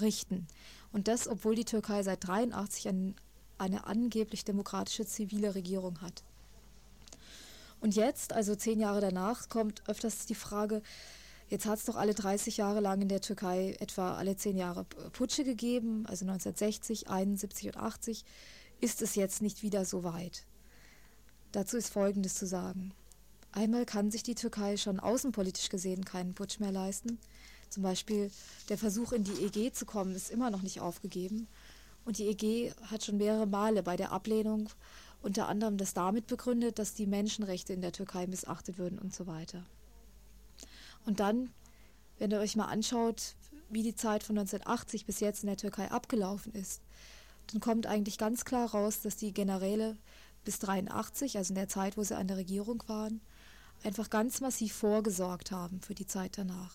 [0.00, 0.46] richten.
[0.90, 3.14] Und das, obwohl die Türkei seit 1983 ein,
[3.58, 6.22] eine angeblich demokratische zivile Regierung hat.
[7.80, 10.82] Und jetzt, also zehn Jahre danach, kommt öfters die Frage,
[11.48, 14.84] jetzt hat es doch alle 30 Jahre lang in der Türkei etwa alle zehn Jahre
[15.12, 18.24] Putsche gegeben, also 1960, 71 und 80.
[18.80, 20.44] Ist es jetzt nicht wieder so weit?
[21.52, 22.92] Dazu ist Folgendes zu sagen.
[23.52, 27.18] Einmal kann sich die Türkei schon außenpolitisch gesehen keinen Putsch mehr leisten.
[27.70, 28.30] Zum Beispiel
[28.68, 31.48] der Versuch, in die EG zu kommen, ist immer noch nicht aufgegeben.
[32.04, 34.70] Und die EG hat schon mehrere Male bei der Ablehnung
[35.22, 39.26] unter anderem das damit begründet, dass die Menschenrechte in der Türkei missachtet würden und so
[39.26, 39.64] weiter.
[41.06, 41.50] Und dann,
[42.18, 43.34] wenn ihr euch mal anschaut,
[43.70, 46.80] wie die Zeit von 1980 bis jetzt in der Türkei abgelaufen ist,
[47.52, 49.96] dann kommt eigentlich ganz klar raus, dass die Generäle
[50.44, 53.20] bis 83, also in der Zeit, wo sie an der Regierung waren,
[53.84, 56.74] einfach ganz massiv vorgesorgt haben für die Zeit danach.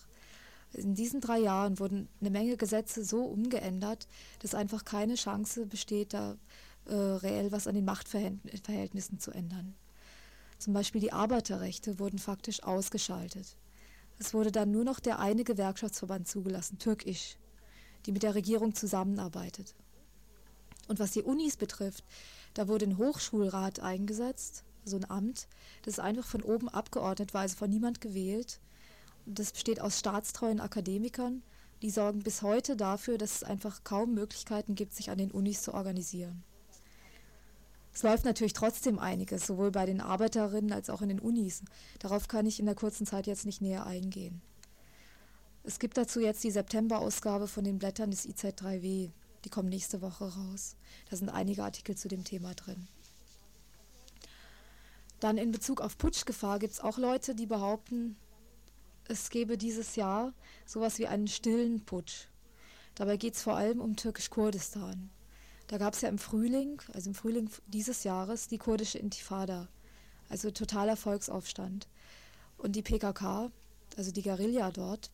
[0.72, 4.08] In diesen drei Jahren wurden eine Menge Gesetze so umgeändert,
[4.40, 6.36] dass einfach keine Chance besteht, da
[6.86, 9.74] äh, reell was an den Machtverhältnissen zu ändern.
[10.58, 13.56] Zum Beispiel die Arbeiterrechte wurden faktisch ausgeschaltet.
[14.18, 17.36] Es wurde dann nur noch der eine Gewerkschaftsverband zugelassen, Türkisch,
[18.06, 19.74] die mit der Regierung zusammenarbeitet.
[20.88, 22.04] Und was die Unis betrifft,
[22.54, 25.48] da wurde ein Hochschulrat eingesetzt, so ein Amt,
[25.82, 28.60] das ist einfach von oben abgeordnet war, also von niemand gewählt.
[29.26, 31.42] Das besteht aus staatstreuen Akademikern,
[31.82, 35.62] die sorgen bis heute dafür, dass es einfach kaum Möglichkeiten gibt, sich an den Unis
[35.62, 36.44] zu organisieren.
[37.94, 41.62] Es läuft natürlich trotzdem einiges, sowohl bei den Arbeiterinnen als auch in den Unis.
[42.00, 44.42] Darauf kann ich in der kurzen Zeit jetzt nicht näher eingehen.
[45.62, 49.10] Es gibt dazu jetzt die September-Ausgabe von den Blättern des IZ3W.
[49.44, 50.76] Die kommen nächste Woche raus.
[51.08, 52.88] Da sind einige Artikel zu dem Thema drin.
[55.20, 58.16] Dann in Bezug auf Putschgefahr gibt es auch Leute, die behaupten,
[59.06, 60.32] es gebe dieses Jahr
[60.66, 62.26] sowas wie einen stillen Putsch.
[62.94, 65.10] Dabei geht es vor allem um Türkisch-Kurdistan.
[65.66, 69.68] Da gab es ja im Frühling, also im Frühling dieses Jahres, die kurdische Intifada,
[70.28, 71.88] also totaler Volksaufstand.
[72.58, 73.50] Und die PKK,
[73.96, 75.10] also die Guerilla dort,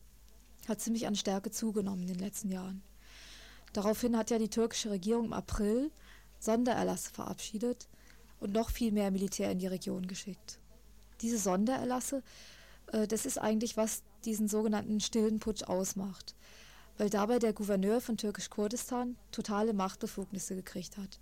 [0.67, 2.83] hat ziemlich an Stärke zugenommen in den letzten Jahren.
[3.73, 5.91] Daraufhin hat ja die türkische Regierung im April
[6.39, 7.87] Sondererlasse verabschiedet
[8.39, 10.59] und noch viel mehr Militär in die Region geschickt.
[11.21, 12.23] Diese Sondererlasse,
[12.91, 16.35] äh, das ist eigentlich, was diesen sogenannten stillen Putsch ausmacht,
[16.97, 21.19] weil dabei der Gouverneur von türkisch-Kurdistan totale Machtbefugnisse gekriegt hat.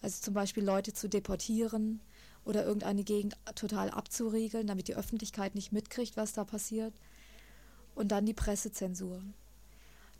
[0.00, 2.00] Also zum Beispiel Leute zu deportieren
[2.44, 6.94] oder irgendeine Gegend total abzuriegeln, damit die Öffentlichkeit nicht mitkriegt, was da passiert
[7.94, 9.22] und dann die Pressezensur.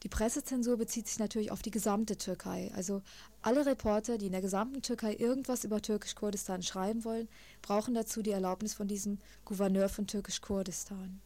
[0.02, 2.72] Die Pressezensur bezieht sich natürlich auf die gesamte Türkei.
[2.74, 3.02] Also
[3.40, 7.28] alle Reporter, die in der gesamten Türkei irgendwas über Türkisch-Kurdistan schreiben wollen,
[7.60, 11.20] brauchen dazu die Erlaubnis von diesem Gouverneur von Türkisch-Kurdistan.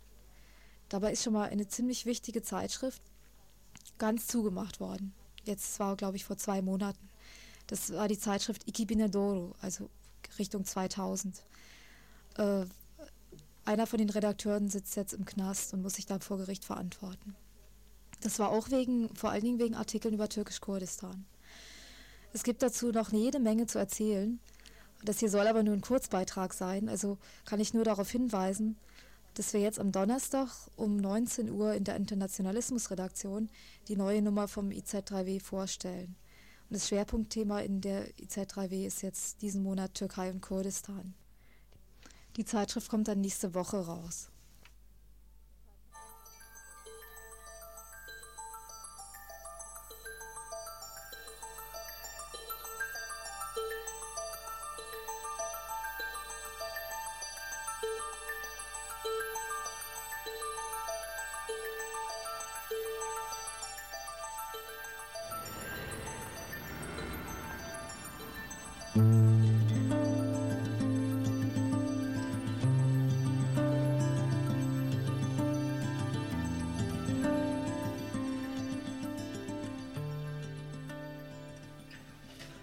[0.91, 3.01] Dabei ist schon mal eine ziemlich wichtige Zeitschrift
[3.99, 5.15] ganz zugemacht worden.
[5.45, 7.09] Jetzt zwar, glaube ich, vor zwei Monaten.
[7.67, 9.89] Das war die Zeitschrift Ikibinedoro, also
[10.39, 11.45] Richtung 2000.
[12.37, 12.65] Äh,
[13.65, 17.35] einer von den Redakteuren sitzt jetzt im Knast und muss sich dann vor Gericht verantworten.
[18.21, 21.25] Das war auch wegen, vor allen Dingen wegen Artikeln über Türkisch-Kurdistan.
[22.33, 24.39] Es gibt dazu noch jede Menge zu erzählen.
[25.05, 28.77] Das hier soll aber nur ein Kurzbeitrag sein, also kann ich nur darauf hinweisen,
[29.39, 33.51] dass wir jetzt am Donnerstag um 19 Uhr in der Internationalismus-Redaktion
[33.87, 36.17] die neue Nummer vom IZ3W vorstellen.
[36.69, 41.15] Und das Schwerpunktthema in der IZ3W ist jetzt diesen Monat Türkei und Kurdistan.
[42.37, 44.31] Die Zeitschrift kommt dann nächste Woche raus.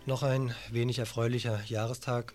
[0.05, 2.33] Noch ein wenig erfreulicher Jahrestag.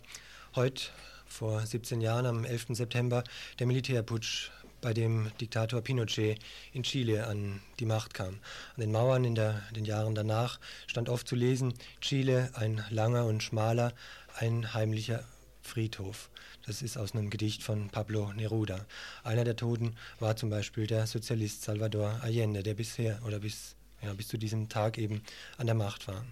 [0.54, 0.84] Heute,
[1.26, 2.68] vor 17 Jahren, am 11.
[2.70, 3.24] September,
[3.58, 4.48] der Militärputsch,
[4.80, 6.38] bei dem Diktator Pinochet
[6.72, 8.38] in Chile an die Macht kam.
[8.74, 13.26] An den Mauern in der, den Jahren danach stand oft zu lesen, Chile ein langer
[13.26, 13.92] und schmaler,
[14.38, 15.22] ein heimlicher
[15.60, 16.30] Friedhof.
[16.64, 18.86] Das ist aus einem Gedicht von Pablo Neruda.
[19.24, 24.14] Einer der Toten war zum Beispiel der Sozialist Salvador Allende, der bisher oder bis, ja,
[24.14, 25.22] bis zu diesem Tag eben
[25.58, 26.24] an der Macht war.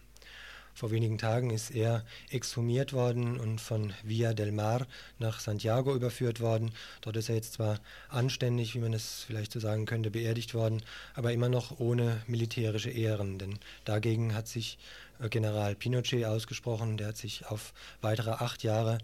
[0.76, 4.86] Vor wenigen Tagen ist er exhumiert worden und von Villa del Mar
[5.18, 6.70] nach Santiago überführt worden.
[7.00, 10.82] Dort ist er jetzt zwar anständig, wie man es vielleicht so sagen könnte, beerdigt worden,
[11.14, 13.38] aber immer noch ohne militärische Ehren.
[13.38, 14.76] Denn dagegen hat sich
[15.18, 16.98] äh, General Pinochet ausgesprochen.
[16.98, 17.72] Der hat sich auf
[18.02, 18.98] weitere acht Jahre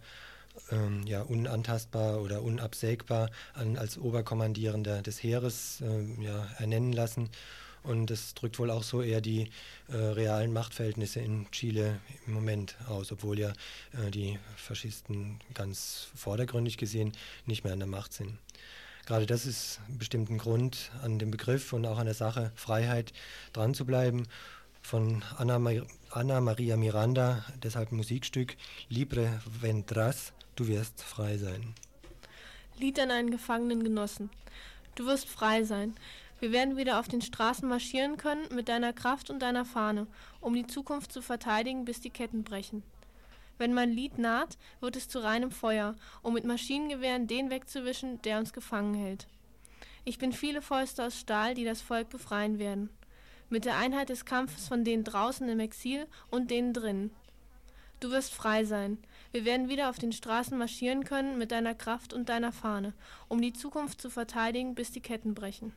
[0.70, 7.30] ähm, ja, unantastbar oder unabsägbar an, als Oberkommandierender des Heeres äh, ja, ernennen lassen.
[7.82, 9.50] Und das drückt wohl auch so eher die
[9.88, 13.52] äh, realen Machtverhältnisse in Chile im Moment aus, obwohl ja
[13.92, 17.12] äh, die Faschisten ganz vordergründig gesehen
[17.44, 18.38] nicht mehr an der Macht sind.
[19.06, 23.12] Gerade das ist bestimmt ein Grund, an dem Begriff und auch an der Sache Freiheit
[23.52, 24.28] dran zu bleiben.
[24.80, 25.60] Von Anna,
[26.10, 28.56] Anna Maria Miranda, deshalb Musikstück
[28.88, 31.74] Libre Vendras, du wirst frei sein.
[32.78, 34.30] Lied an einen gefangenen Genossen.
[34.94, 35.94] Du wirst frei sein.
[36.42, 40.08] Wir werden wieder auf den Straßen marschieren können mit deiner Kraft und deiner Fahne,
[40.40, 42.82] um die Zukunft zu verteidigen, bis die Ketten brechen.
[43.58, 48.40] Wenn mein Lied naht, wird es zu reinem Feuer, um mit Maschinengewehren den wegzuwischen, der
[48.40, 49.28] uns gefangen hält.
[50.04, 52.90] Ich bin viele Fäuste aus Stahl, die das Volk befreien werden.
[53.48, 57.12] Mit der Einheit des Kampfes von denen draußen im Exil und denen drinnen.
[58.00, 58.98] Du wirst frei sein.
[59.30, 62.94] Wir werden wieder auf den Straßen marschieren können mit deiner Kraft und deiner Fahne,
[63.28, 65.72] um die Zukunft zu verteidigen, bis die Ketten brechen.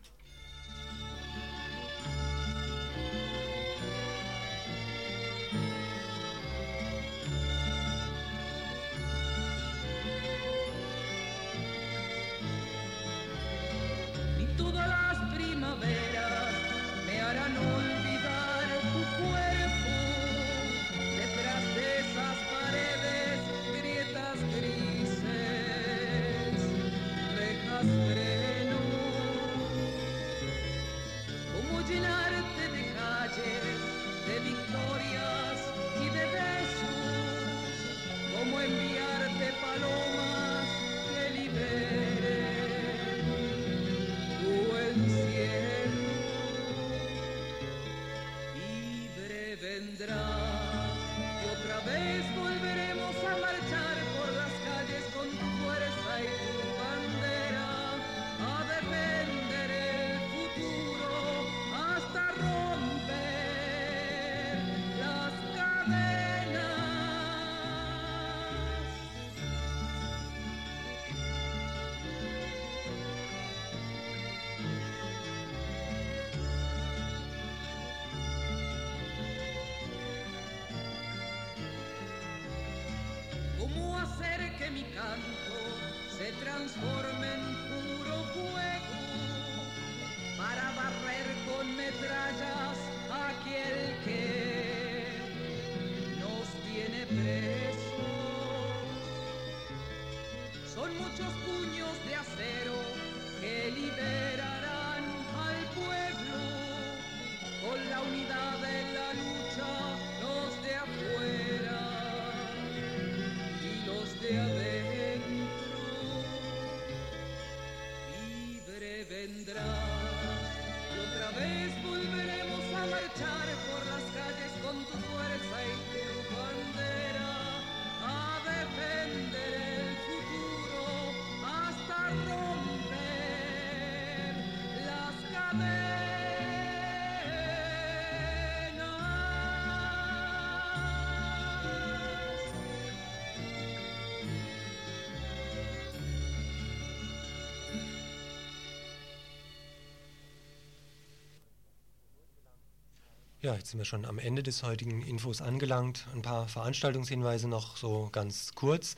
[153.45, 156.07] Ja, jetzt sind wir schon am Ende des heutigen Infos angelangt.
[156.15, 158.95] Ein paar Veranstaltungshinweise noch so ganz kurz.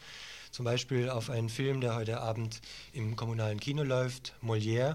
[0.52, 2.62] Zum Beispiel auf einen Film, der heute Abend
[2.94, 4.94] im kommunalen Kino läuft, Molière.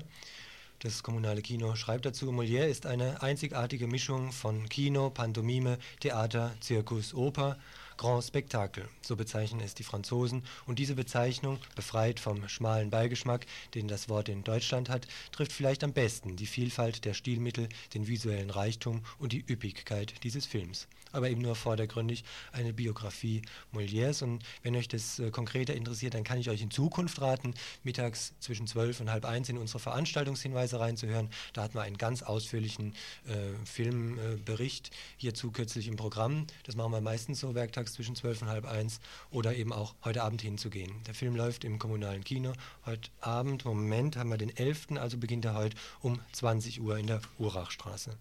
[0.78, 7.12] Das kommunale Kino schreibt dazu, Molière ist eine einzigartige Mischung von Kino, Pantomime, Theater, Zirkus,
[7.12, 7.58] Oper,
[8.02, 8.88] Grand Spectacle.
[9.00, 10.42] So bezeichnen es die Franzosen.
[10.66, 13.46] Und diese Bezeichnung, befreit vom schmalen Beigeschmack,
[13.76, 18.08] den das Wort in Deutschland hat, trifft vielleicht am besten die Vielfalt der Stilmittel, den
[18.08, 20.88] visuellen Reichtum und die Üppigkeit dieses Films.
[21.12, 23.42] Aber eben nur vordergründig eine Biografie
[23.72, 24.24] Molières.
[24.24, 28.32] Und wenn euch das äh, konkreter interessiert, dann kann ich euch in Zukunft raten, mittags
[28.40, 31.28] zwischen zwölf und halb eins in unsere Veranstaltungshinweise reinzuhören.
[31.52, 32.94] Da hatten wir einen ganz ausführlichen
[33.28, 36.48] äh, Filmbericht hierzu kürzlich im Programm.
[36.64, 40.22] Das machen wir meistens so werktags zwischen zwölf und halb eins oder eben auch heute
[40.22, 40.92] Abend hinzugehen.
[41.06, 42.52] Der Film läuft im kommunalen Kino.
[42.86, 47.06] Heute Abend, Moment, haben wir den 11., also beginnt er heute um 20 Uhr in
[47.06, 48.16] der Urachstraße.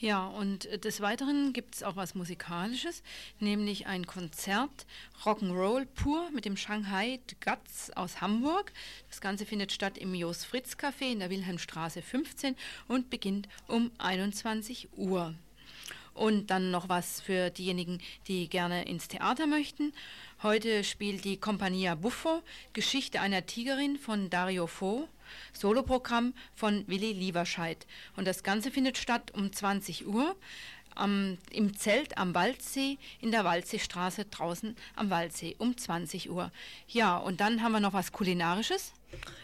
[0.00, 3.02] Ja, und des Weiteren gibt es auch was Musikalisches,
[3.40, 4.86] nämlich ein Konzert
[5.24, 8.72] Rock'n'Roll pur mit dem Shanghai Guts aus Hamburg.
[9.08, 12.54] Das Ganze findet statt im Jos Fritz Café in der Wilhelmstraße 15
[12.86, 15.34] und beginnt um 21 Uhr.
[16.18, 19.92] Und dann noch was für diejenigen, die gerne ins Theater möchten.
[20.42, 22.42] Heute spielt die Compagnia Buffo
[22.72, 25.08] Geschichte einer Tigerin von Dario Fo.
[25.52, 27.86] Soloprogramm von Willi Lieberscheid.
[28.16, 30.34] Und das Ganze findet statt um 20 Uhr
[30.98, 36.50] am, im Zelt am Waldsee in der Waldseestraße draußen am Waldsee um 20 Uhr.
[36.88, 38.92] Ja, und dann haben wir noch was Kulinarisches.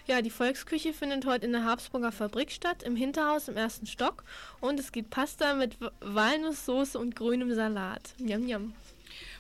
[0.07, 4.22] Ja, die Volksküche findet heute in der Habsburger Fabrik statt, im Hinterhaus im ersten Stock.
[4.61, 8.14] Und es gibt Pasta mit Wa- Walnusssoße und grünem Salat.
[8.18, 8.74] Yum, yum.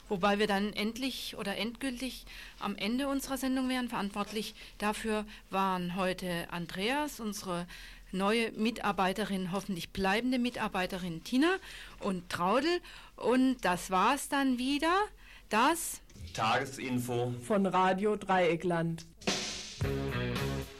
[0.08, 2.24] Wobei wir dann endlich oder endgültig
[2.60, 3.88] am Ende unserer Sendung wären.
[3.88, 7.66] Verantwortlich dafür waren heute Andreas, unsere
[8.14, 11.56] neue Mitarbeiterin, hoffentlich bleibende Mitarbeiterin Tina
[12.00, 12.80] und Traudel.
[13.16, 14.94] Und das war's dann wieder.
[15.50, 16.00] Das
[16.32, 19.04] Tagesinfo von Radio Dreieckland.
[19.82, 20.73] Musik